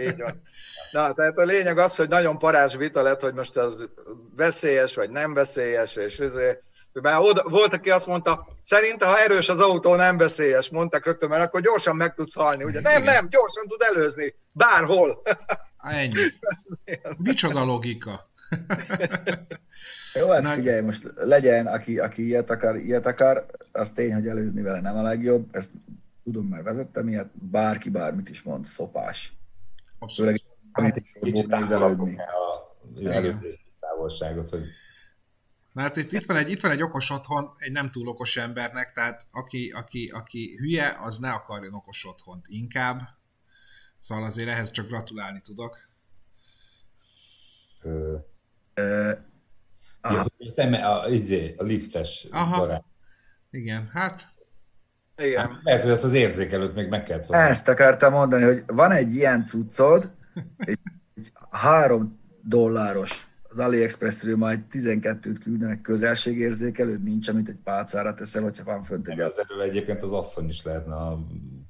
[0.00, 0.42] Így van.
[0.90, 3.88] Na, tehát a lényeg az, hogy nagyon parázs vita lett, hogy most az
[4.36, 6.62] veszélyes, vagy nem veszélyes, és ezért
[6.92, 11.28] már oda, volt, aki azt mondta, szerinte, ha erős az autó, nem veszélyes, mondták rögtön,
[11.28, 12.64] mert akkor gyorsan meg tudsz halni.
[12.64, 12.80] Ugye?
[12.80, 14.34] Nem, nem, gyorsan tud előzni.
[14.52, 15.22] Bárhol.
[15.78, 16.14] Ennyi.
[17.18, 18.24] Micsoda logika.
[20.14, 24.28] Jó, hát Na- figyelj, most legyen, aki, aki ilyet akar, ilyet akar, az tény, hogy
[24.28, 25.70] előzni vele nem a legjobb, ezt
[26.24, 29.36] tudom, mert vezettem ilyet, bárki bármit is mond, szopás.
[29.98, 30.30] Abszolút.
[30.30, 30.45] Főleg,
[30.84, 31.96] Hát kicsit kell a
[33.80, 34.62] távolságot, hogy
[35.72, 38.36] Na hát itt, itt, van egy, itt van egy okos otthon egy nem túl okos
[38.36, 43.00] embernek, tehát aki, aki, aki hülye, az ne akarjon okos otthont inkább.
[44.00, 45.88] Szóval azért ehhez csak gratulálni tudok.
[47.82, 48.16] ö,
[48.74, 49.12] Ö,
[50.02, 52.58] ja, a, a, izé, a liftes Aha.
[52.58, 52.84] barát.
[53.50, 54.28] Igen, hát
[55.16, 55.48] Igen.
[55.48, 57.44] Hát, lehet, hogy ezt az érzékelőt még meg kellett volna.
[57.44, 60.10] Ezt akartam mondani, hogy van egy ilyen cuccod,
[60.58, 60.78] egy,
[61.14, 68.64] egy három dolláros az AliExpressről majd 12-t küldenek közelségérzékelőd, nincs, amit egy pálcára teszel, hogyha
[68.64, 71.18] van fönt egy az elő egyébként az asszony is lehetne a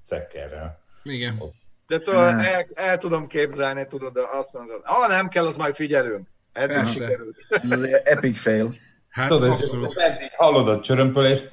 [0.05, 0.79] cekkerrel.
[1.03, 1.43] igen.
[1.87, 5.75] De tudod, el, el, tudom képzelni, tudod, de azt mondod, ha nem kell, az majd
[5.75, 6.29] figyelünk.
[6.53, 6.93] Eddig Persze.
[6.93, 7.47] sikerült.
[7.49, 8.75] Ez az epic fail.
[9.09, 9.89] Hát Tudod, és, abszolút.
[9.89, 11.51] és így hallod a csörömpölést,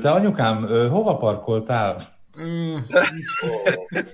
[0.00, 1.96] te anyukám, hova parkoltál?
[2.40, 2.76] Mm,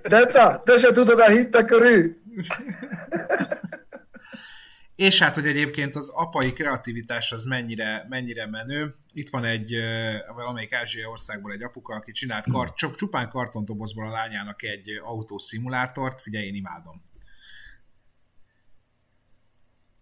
[0.09, 2.17] Deca, te se tudod a hitte körül?
[4.97, 8.95] És hát, hogy egyébként az apai kreativitás az mennyire, mennyire menő.
[9.13, 9.75] Itt van egy
[10.35, 16.21] valamelyik ázsiai országból egy apuka, aki csinált kar, csak csupán kartontobozból a lányának egy autószimulátort.
[16.21, 17.03] Figyelj, én imádom.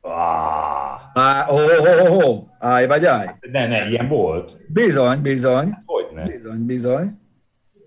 [0.00, 3.26] Ah, ó, ó, ó, ó, állj vagy állj.
[3.40, 4.72] ne, ne, ilyen volt.
[4.72, 6.26] Bizony, bizony, Hogyne?
[6.26, 7.20] bizony, bizony.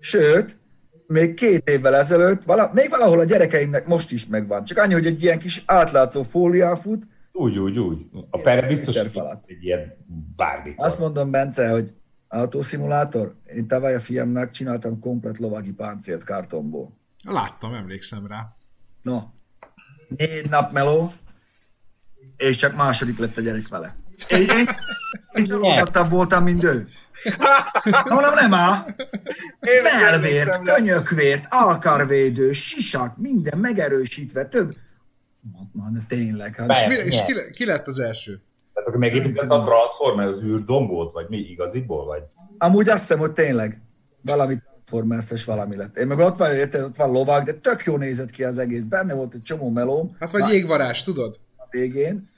[0.00, 0.58] Sőt,
[1.06, 4.64] még két évvel ezelőtt, vala, még valahol a gyerekeimnek most is megvan.
[4.64, 7.06] Csak annyi, hogy egy ilyen kis átlátszó fólián fut.
[7.32, 8.06] Úgy, úgy, úgy.
[8.30, 9.96] A pere biztos, egy ilyen
[10.36, 10.84] bármikor.
[10.84, 11.92] Azt mondom, Bence, hogy
[12.28, 16.92] autószimulátor, én tavaly a fiamnak csináltam komplet lovagi páncélt kartonból.
[17.22, 18.56] Láttam, emlékszem rá.
[19.02, 19.22] No,
[20.08, 21.10] négy nap meló,
[22.36, 23.96] és csak második lett a gyerek vele.
[24.28, 24.48] Én,
[25.34, 26.86] én, csalódottabb voltam, mint ő.
[28.08, 28.84] Mondom, nem áll.
[30.44, 30.60] Rá.
[30.62, 34.74] könyökvért, alkarvédő, sisak, minden megerősítve, több.
[35.72, 36.54] Na, de tényleg.
[36.56, 38.40] Hát, Be- Mi, és ki, ki lett az első?
[38.72, 42.22] Tehát akkor megépített a Transformer az űrdombót, vagy mi igaziból, vagy?
[42.58, 43.80] amúgy azt hiszem, hogy tényleg
[44.20, 45.96] valami Transformers-es valami lett.
[45.96, 48.82] Én meg ott van, érted, ott van lovag, de tök jó nézett ki az egész.
[48.82, 51.38] Benne volt egy csomó melóm Hát vagy jégvarás, tudod?
[51.56, 52.30] a végén,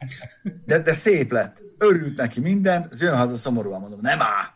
[0.67, 1.63] de, de szép lett.
[1.79, 4.55] Örült neki minden, az jön haza szomorúan mondom, nem áll.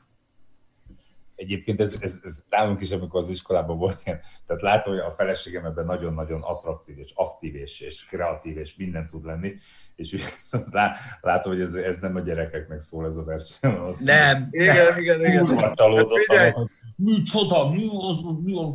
[1.34, 5.12] Egyébként ez, ez, ez nálunk is, amikor az iskolában volt ilyen, tehát látom, hogy a
[5.12, 9.54] feleségem ebben nagyon-nagyon attraktív, és aktív, és, és kreatív, és minden tud lenni,
[9.96, 10.24] és
[10.70, 13.74] lá, látom, hogy ez, ez nem a gyerekeknek szól ez a verseny.
[13.74, 14.48] az, Nem.
[14.50, 15.46] Igen, igen, igen.
[15.46, 15.60] Kurva.
[15.60, 16.50] Hát figyelj.
[16.50, 16.66] hogy
[16.96, 18.74] Mi csoda, mi az, mi az.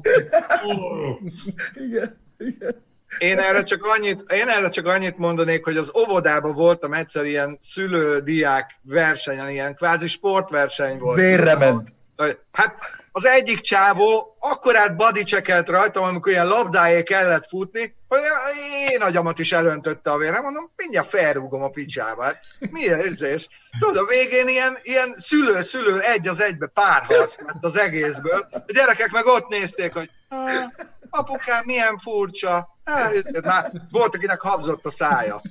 [1.85, 2.84] Igen, igen.
[3.17, 7.57] Én erre, csak annyit, én erre csak annyit mondanék, hogy az óvodában voltam egyszer ilyen
[7.61, 11.19] szülő-diák versenyen, ilyen kvázi sportverseny volt.
[11.19, 11.93] Vérre ment.
[12.51, 12.75] Hát
[13.11, 18.19] az egyik csávó akkorát bodycheckelt rajtam, amikor ilyen labdáé kellett futni, hogy
[18.89, 22.23] én agyamat is elöntötte a vérem, mondom, mindjárt felrúgom a picsába.
[22.23, 23.21] Hát, mi ez?
[23.21, 23.47] És
[23.79, 28.47] tudod, a végén ilyen, ilyen szülő-szülő egy az egybe párharc lett az egészből.
[28.51, 30.09] A gyerekek meg ott nézték, hogy
[31.09, 32.77] apukám, milyen furcsa.
[32.83, 35.41] Hát, volt, akinek habzott a szája.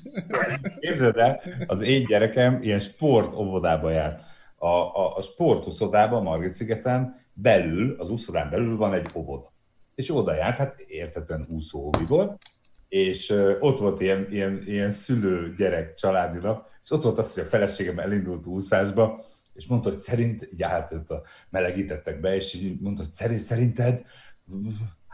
[0.78, 4.22] Képzeld el, az én gyerekem ilyen sport óvodába járt.
[4.56, 9.52] A, a, a sportuszodában, Margit szigeten belül, az úszodán belül van egy óvoda.
[9.94, 12.42] És oda járt, hát értetően úszó volt,
[12.88, 13.30] és
[13.60, 18.46] ott volt ilyen, ilyen, ilyen szülő-gyerek családilag, és ott volt az, hogy a feleségem elindult
[18.46, 19.24] úszásba,
[19.54, 24.04] és mondta, hogy szerint, így állt a melegítettek be, és így mondta, hogy szerint, szerinted,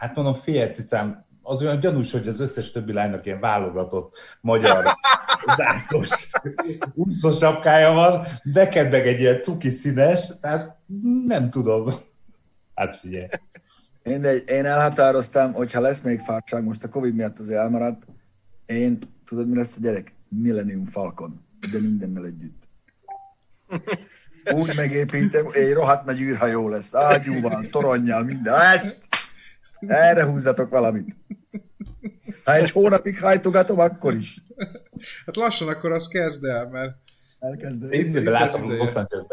[0.01, 4.85] hát mondom, fél cicám, az olyan gyanús, hogy az összes többi lánynak ilyen válogatott magyar
[5.57, 6.31] zászlós
[6.95, 10.77] úszós sapkája van, neked meg egy ilyen cuki színes, tehát
[11.27, 11.91] nem tudom.
[12.75, 13.27] Hát figyelj.
[14.03, 18.03] Én, én elhatároztam, hogy ha lesz még fártság, most a Covid miatt azért elmaradt,
[18.67, 20.15] én, tudod mi lesz a gyerek?
[20.29, 21.41] Millennium Falcon,
[21.73, 22.63] de mindennel együtt.
[24.53, 28.61] Úgy megépítem, egy rohadt nagy űrhajó lesz, ágyúval, toronnyal, minden.
[28.61, 29.09] Ezt!
[29.87, 31.17] Erre húzzatok valamit.
[32.45, 34.43] Ha egy hónapig hajtogatom, akkor is.
[35.27, 36.93] Hát lassan akkor az kezd el, mert
[37.41, 37.91] Elkezdem.
[37.91, 38.73] Észében látom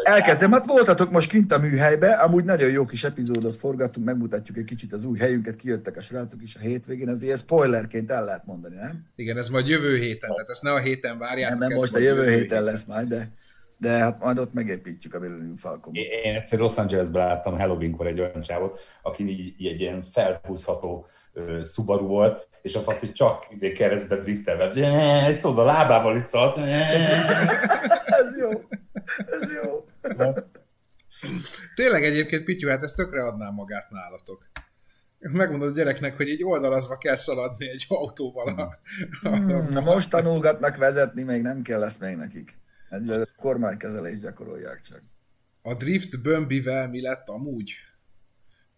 [0.04, 4.64] Elkezdem, hát voltatok most kint a műhelybe, amúgy nagyon jó kis epizódot forgattunk, megmutatjuk egy
[4.64, 8.45] kicsit az új helyünket, kijöttek a srácok is a hétvégén, ez ilyen spoilerként el lehet
[8.45, 9.06] mondani, nem?
[9.16, 11.60] Igen, ez majd jövő héten, tehát ezt ne a héten várjátok.
[11.60, 13.30] Nem, nem most a jövő héten lesz majd, de,
[13.78, 15.93] de hát majd ott megépítjük a Millennium Falcon.
[16.23, 21.07] Én egyszer Los Angelesben láttam Halloweenkor egy olyan csávot, aki így, így egy ilyen felhúzható
[21.34, 24.69] uh, Subaru volt, és a faszi csak izé keresztbe driftelve,
[25.30, 26.57] és tudod, a lábával itt szalt.
[28.21, 28.49] ez jó,
[29.32, 29.86] ez jó.
[31.75, 34.49] Tényleg egyébként, Pityu, hát ezt tökre adnám magát nálatok.
[35.19, 38.78] Megmondod a gyereknek, hogy így oldalazva kell szaladni egy autóval.
[39.23, 42.57] A, hmm, most tanulgatnak vezetni, még nem kell lesz még nekik.
[42.89, 45.01] Egy kormánykezelést gyakorolják csak.
[45.61, 47.73] A Drift Bömbivel mi lett amúgy?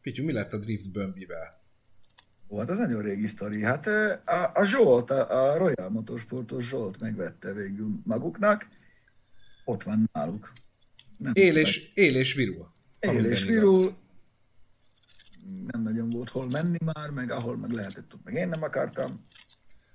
[0.01, 1.59] Pityu, mi lett a Drift Bömbivel?
[2.47, 3.63] Volt, az nagyon régi sztori.
[3.63, 8.67] Hát a, a Zsolt, a, a Royal Motorsportos Zsolt megvette végül maguknak,
[9.65, 10.53] ott van náluk.
[11.17, 12.71] Nem él, és, él és virul.
[12.99, 13.97] Él és virul.
[15.71, 19.25] Nem nagyon volt hol menni már, meg ahol meg lehetett, meg én nem akartam.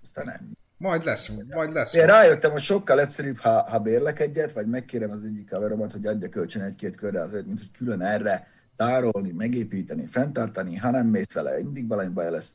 [0.03, 0.53] Aztán nem.
[0.77, 1.95] Majd lesz, majd lesz.
[1.95, 6.07] Én rájöttem, hogy sokkal egyszerűbb, ha, ha bérlek egyet, vagy megkérem az egyik haveromat, hogy
[6.07, 11.33] adja kölcsön egy-két körre azért, mint hogy külön erre tárolni, megépíteni, fenntartani, ha nem mész
[11.33, 12.53] vele, mindig valami baj lesz.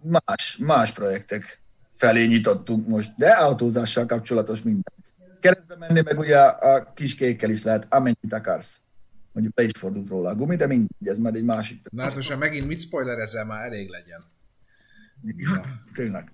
[0.00, 1.62] Más, más projektek
[1.94, 4.92] felé nyitottunk most, de autózással kapcsolatos minden.
[5.40, 8.80] Keresztbe menni meg ugye a kis kékkel is lehet, amennyit akarsz.
[9.32, 11.88] Mondjuk le is fordult róla a gumi, de mindegy, ez már egy másik.
[11.90, 14.24] Na hát most megint mit spoilerezel, már elég legyen.
[15.36, 15.62] Ja,
[15.94, 16.32] tényleg.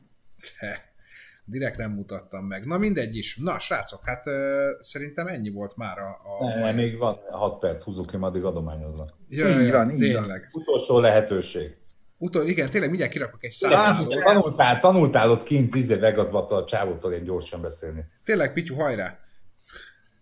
[1.44, 2.66] Direkt nem mutattam meg.
[2.66, 3.36] Na mindegy is.
[3.36, 4.34] Na srácok, hát uh,
[4.80, 6.20] szerintem ennyi volt már a...
[6.38, 6.72] a ne, mai...
[6.72, 9.14] még van 6 perc, húzok én, addig adományoznak.
[9.28, 10.48] Ja, így van, így tényleg.
[10.52, 10.62] van.
[10.62, 11.76] Utolsó lehetőség.
[12.18, 14.22] Utol, igen, tényleg mindjárt kirakok egy számot.
[14.22, 18.04] Tanultál, tanultál ott kint tíz év a csávótól én gyorsan beszélni.
[18.24, 19.18] Tényleg, Pityu, hajrá!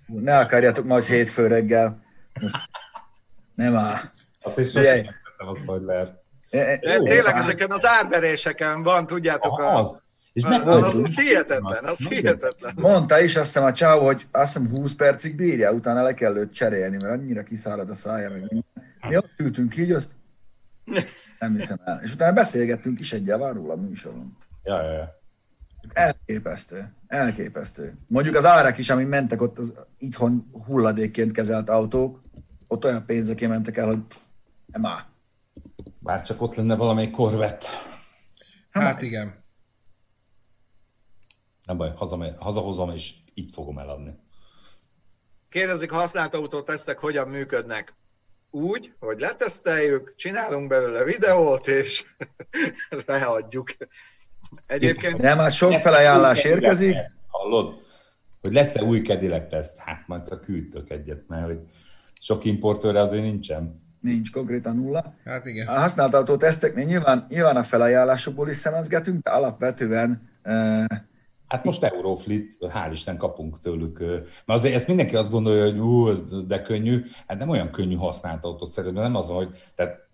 [0.06, 2.02] Ne akarjátok majd hétfő reggel.
[3.54, 3.96] Nem áll.
[4.40, 6.22] Hát is sosem az, hogy lehet.
[7.04, 10.02] Tényleg ezeken az árveréseken van, tudjátok, a,
[10.38, 12.74] és meg az, az, az hihetetlen, az hihetetlen.
[12.76, 16.36] Mondta is azt hiszem a csáv, hogy azt hiszem 20 percig bírja, utána le kell
[16.36, 18.64] őt cserélni, mert annyira kiszárad a szája, meg minden.
[19.08, 20.10] Mi ott ültünk így, azt
[21.38, 22.00] nem hiszem el.
[22.02, 24.36] És utána beszélgettünk is egyel róla a műsoron.
[24.64, 25.20] Ja, ja, ja.
[25.92, 26.92] Elképesztő.
[27.06, 27.94] Elképesztő.
[28.06, 32.22] Mondjuk az árak is, ami mentek ott az itthon hulladékként kezelt autók,
[32.66, 34.00] ott olyan pénzek mentek el, hogy
[34.72, 35.00] áll.
[35.98, 37.64] Bár csak ott lenne valamelyik korvett.
[38.70, 39.37] Hát, hát igen.
[41.68, 44.18] Nem baj, hazamegy, hazahozom, és itt fogom eladni.
[45.48, 47.92] Kérdezik, használt autó tesztek hogyan működnek.
[48.50, 52.04] Úgy, hogy leteszteljük, csinálunk belőle videót, és
[53.06, 53.70] leadjuk.
[54.66, 55.18] Egyébként...
[55.18, 56.96] Nem, hát sok felajánlás érkezik.
[57.26, 57.74] Hallod?
[58.40, 59.78] Hogy lesz-e új Cadillac teszt?
[59.78, 61.60] Hát majd a küldtök egyet, mert hogy
[62.20, 63.82] sok importőre azért nincsen.
[64.00, 65.14] Nincs konkrétan nulla.
[65.24, 65.66] Hát igen.
[65.66, 70.84] A használt autó teszteknél nyilván, nyilván a felajánlásokból is szemezgetünk, de alapvetően eh,
[71.48, 73.98] Hát most Euroflit, hál' Isten kapunk tőlük.
[73.98, 76.12] Mert azért ezt mindenki azt gondolja, hogy ú,
[76.46, 77.04] de könnyű.
[77.26, 80.08] Hát nem olyan könnyű használt autót szerintem, nem azon, hogy tehát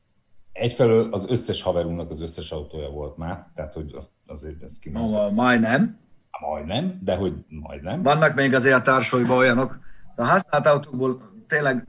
[0.52, 5.10] egyfelől az összes haverunknak az összes autója volt már, tehát hogy az, azért ezt kimondom.
[5.10, 5.98] No, majdnem.
[6.40, 8.02] Majdnem, de hogy majdnem.
[8.02, 9.78] Vannak még azért a társulóiban olyanok.
[10.16, 11.86] A használt autókból tényleg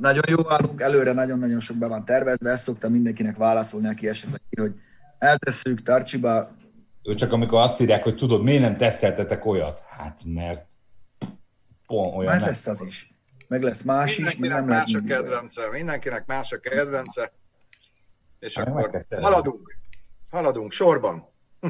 [0.00, 4.40] nagyon jó állunk, előre nagyon-nagyon sok be van tervezve, ezt szoktam mindenkinek válaszolni, aki esetleg
[4.56, 4.74] hogy
[5.18, 6.50] eltesszük Tarcsiba.
[7.02, 9.80] Ő csak amikor azt írják, hogy tudod, miért nem teszteltetek olyat?
[9.80, 10.66] Hát mert
[11.86, 13.14] pont olyan Már lesz az is.
[13.48, 14.36] Meg lesz más is.
[14.36, 17.32] Mindenkinek más a kedvence, mindenkinek más a kedvence.
[18.38, 19.78] És hát akkor haladunk.
[20.30, 21.28] Haladunk sorban.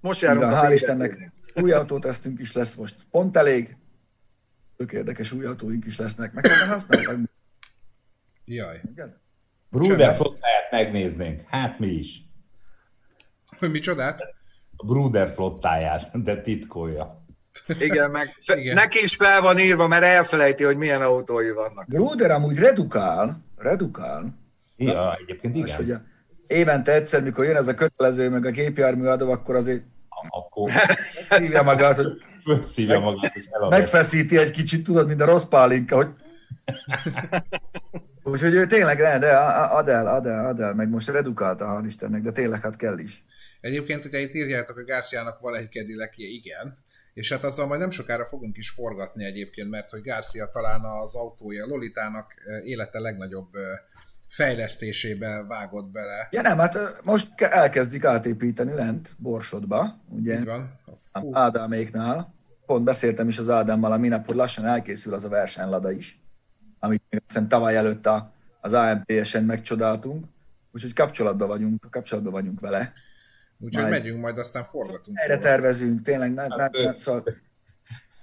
[0.00, 2.96] Most járunk Igen, a Hál' Istennek új autótesztünk is lesz most.
[3.10, 3.76] Pont elég.
[4.76, 6.32] Tök érdekes új autóink is lesznek.
[6.32, 7.18] Meg kell használtak.
[8.44, 8.80] Jaj.
[9.68, 11.42] Bruder flottáját megnéznénk.
[11.48, 12.22] Hát mi is.
[13.58, 14.39] Hogy micsodát?
[14.82, 17.24] A Bruder flottáját, de titkolja.
[17.80, 18.74] Igen, meg Igen.
[18.74, 21.86] neki is fel van írva, mert elfelejti, hogy milyen autói vannak.
[21.86, 24.38] Bruder amúgy redukál, redukál.
[24.76, 25.66] Ja, egyébként igen.
[25.66, 25.94] És, hogy
[26.46, 29.82] évente egyszer, mikor jön ez a kötelező, meg a gépjármű adó, akkor azért
[30.28, 30.70] akkor
[31.28, 32.06] szívja magát, hogy
[32.62, 36.08] szívja magát, és megfeszíti egy kicsit, tudod, mint a rossz pálinka, hogy
[38.22, 41.86] Úgyhogy ő tényleg, de, de ad el, ad el, ad el, meg most redukálta, hál'
[41.86, 43.24] Istennek, de tényleg hát kell is.
[43.60, 46.78] Egyébként, hogyha itt írjátok, hogy Garciának van egy kedilekje, igen,
[47.14, 51.14] és hát azzal majd nem sokára fogunk is forgatni egyébként, mert hogy Garcia talán az
[51.14, 52.34] autója Lolitának
[52.64, 53.48] élete legnagyobb
[54.28, 56.28] fejlesztésébe vágott bele.
[56.30, 60.38] Ja nem, hát most elkezdik átépíteni lent Borsodba, ugye?
[60.38, 60.80] Így van.
[61.12, 61.36] Fú.
[61.36, 62.34] Ádáméknál.
[62.66, 66.20] Pont beszéltem is az Ádámmal a minap, hogy lassan elkészül az a versenylada is,
[66.78, 70.24] amit aztán tavaly előtt a, az AMTS-en megcsodáltunk,
[70.72, 72.92] úgyhogy kapcsolatban vagyunk, kapcsolatban vagyunk vele.
[73.60, 75.18] Úgyhogy majd, megyünk, majd aztán forgatunk.
[75.18, 76.32] Erre tervezünk, tényleg.
[76.32, 77.24] Ne, hát, ne, ne, szóval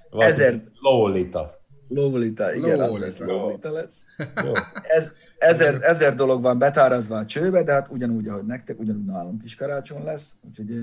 [0.10, 0.64] ezer...
[0.80, 1.66] Lolita.
[1.88, 2.94] Lolita, igen, Lolita.
[2.94, 4.06] az lesz, Lolita lesz.
[4.44, 4.54] Jó.
[4.82, 9.44] Ez, ezer, ezer dolog van betárazva a csőbe, de hát ugyanúgy, ahogy nektek, ugyanúgy nálunk
[9.44, 10.82] is karácsony lesz, úgyhogy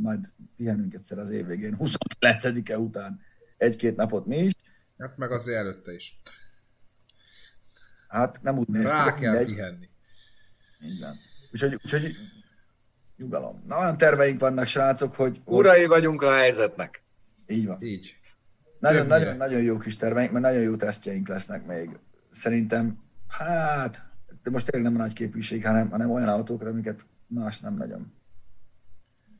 [0.00, 3.20] majd pihenünk egyszer az év végén, 29-e után
[3.56, 4.52] egy-két napot mi is.
[4.98, 6.20] Hát meg azért előtte is.
[8.08, 8.96] Hát nem úgy néz ki.
[8.96, 9.54] Rá kell mindegy.
[9.54, 9.88] pihenni.
[10.80, 11.16] Minden.
[11.52, 12.16] Úgyhogy, úgyhogy
[13.16, 13.62] nyugalom.
[13.66, 15.40] Na, olyan terveink vannak, srácok, hogy...
[15.44, 17.02] Urai vagyunk a helyzetnek.
[17.46, 17.82] Így van.
[17.82, 18.16] Így.
[18.78, 21.98] Nagyon, nagyon, nagyon jó kis terveink, mert nagyon jó tesztjeink lesznek még.
[22.30, 24.04] Szerintem Hát,
[24.42, 28.12] de most tényleg nem a nagy képűség, hanem, hanem olyan autókra, amiket más nem nagyon.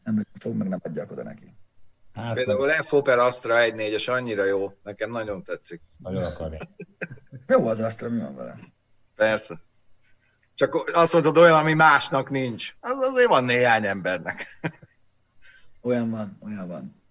[0.05, 1.55] Nem fog, meg nem adják oda neki.
[2.13, 5.83] Hát, Például F Opel Astra 1.4-es annyira jó, nekem nagyon tetszik.
[5.97, 6.69] Nagyon akarja.
[7.47, 8.59] jó az Astra, mi van vele?
[9.15, 9.61] Persze.
[10.57, 12.75] Csak azt mondod olyan, ami másnak nincs.
[12.81, 14.47] Az azért van néhány embernek.
[15.83, 17.05] olyan van, olyan van.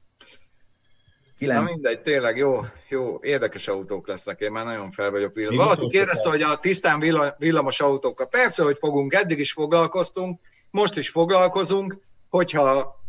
[1.38, 1.60] 9.
[1.60, 5.64] Na mindegy, tényleg jó, jó, érdekes autók lesznek, én már nagyon fel vagyok villamos.
[5.64, 7.00] Valaki kérdezte, hogy a tisztán
[7.38, 8.28] villamos autókkal.
[8.28, 10.40] Persze, hogy fogunk, eddig is foglalkoztunk,
[10.70, 11.98] most is foglalkozunk,
[12.30, 13.00] hogyha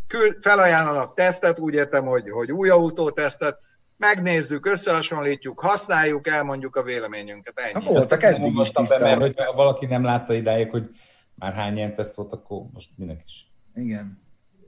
[0.40, 3.60] felajánlanak tesztet, úgy értem, hogy, hogy új autótesztet,
[3.96, 7.58] megnézzük, összehasonlítjuk, használjuk, elmondjuk a véleményünket.
[7.58, 7.84] Ennyi.
[7.84, 8.98] Ha voltak eddig is tisztán.
[9.00, 10.90] Be, mert hogyha valaki nem látta idáig, hogy
[11.34, 13.52] már hány ilyen teszt volt, akkor most mindenki is.
[13.74, 14.24] Igen.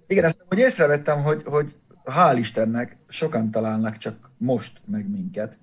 [0.07, 1.75] Igen, ezt hogy észrevettem, hogy, hogy
[2.05, 5.59] hál' Istennek sokan találnak csak most meg minket.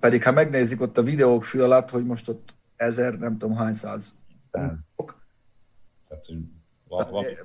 [0.00, 3.74] Pedig ha megnézik ott a videók fül alatt, hogy most ott ezer, nem tudom hány
[3.74, 4.18] száz.
[4.50, 4.74] Tehát,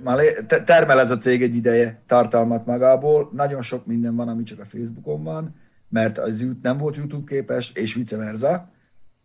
[0.04, 0.20] már
[0.66, 3.30] termel ez a cég egy ideje tartalmat magából.
[3.34, 5.56] Nagyon sok minden van, ami csak a Facebookon van,
[5.90, 8.72] mert az nem volt YouTube képes, és vice versa.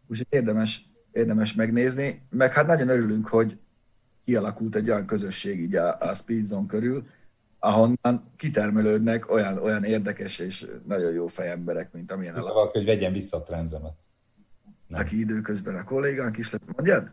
[0.06, 2.26] Úgyhogy érdemes, érdemes megnézni.
[2.30, 3.58] Meg hát nagyon örülünk, hogy
[4.24, 7.06] kialakult egy olyan közösség így a, a Speedzone körül,
[7.58, 13.12] ahonnan kitermelődnek olyan, olyan érdekes és nagyon jó fejemberek, mint amilyen a Valaki, hogy vegyen
[13.12, 13.92] vissza a trenzemet.
[14.86, 15.00] Nem.
[15.00, 17.10] Aki időközben a kollégánk is lett, mondjad?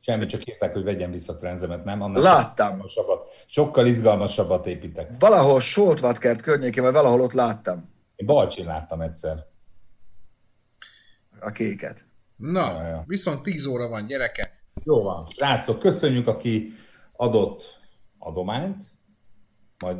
[0.00, 2.02] Semmi, csak írták, hogy vegyen vissza a trenzemet, nem?
[2.02, 2.88] Annak Láttam.
[2.88, 5.10] Sokkal, sokkal izgalmasabbat építek.
[5.18, 7.90] Valahol Soltvatkert környékén, vagy valahol ott láttam.
[8.16, 9.46] Én Balcsin láttam egyszer.
[11.40, 12.04] A kéket.
[12.36, 13.04] Na, ja, ja.
[13.06, 14.60] viszont 10 óra van, gyereke.
[14.84, 15.26] Jó van.
[15.26, 16.72] Srácok, köszönjük, aki
[17.12, 17.80] adott
[18.18, 18.84] adományt
[19.78, 19.98] majd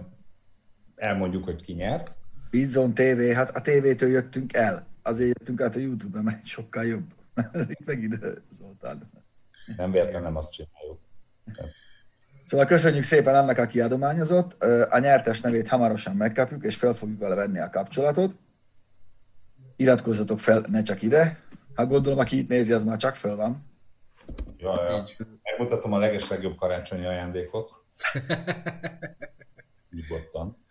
[0.97, 2.13] elmondjuk, hogy ki nyert.
[2.51, 4.87] Bidzon TV, hát a tévétől jöttünk el.
[5.03, 7.05] Azért jöttünk át a YouTube-ra, mert sokkal jobb.
[7.69, 8.19] Itt meg ide,
[8.59, 9.11] Zoltán.
[9.77, 10.99] Nem véletlenül nem azt csináljuk.
[12.45, 14.63] Szóval köszönjük szépen annak, aki adományozott.
[14.91, 18.37] A nyertes nevét hamarosan megkapjuk, és fel fogjuk vele venni a kapcsolatot.
[19.77, 21.41] Iratkozzatok fel, ne csak ide.
[21.75, 23.67] Ha gondolom, aki itt nézi, az már csak fel van.
[24.57, 25.09] Ja, ja.
[25.43, 27.71] Megmutatom a legeslegjobb karácsonyi ajándékot.
[29.91, 30.65] nyugodtan.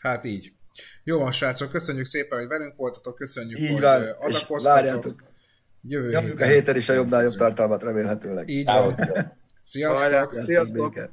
[0.00, 0.52] hát így.
[1.04, 5.29] Jó van, srácok, köszönjük szépen, hogy velünk voltatok, köszönjük, így hogy van, adakoztatok.
[5.82, 8.48] Jövő Nyomjuk a héten is a jobbnál jobb tartalmat remélhetőleg.
[8.48, 8.94] Így van.
[9.64, 10.40] Sziasztok!
[10.44, 11.08] Sziasztok!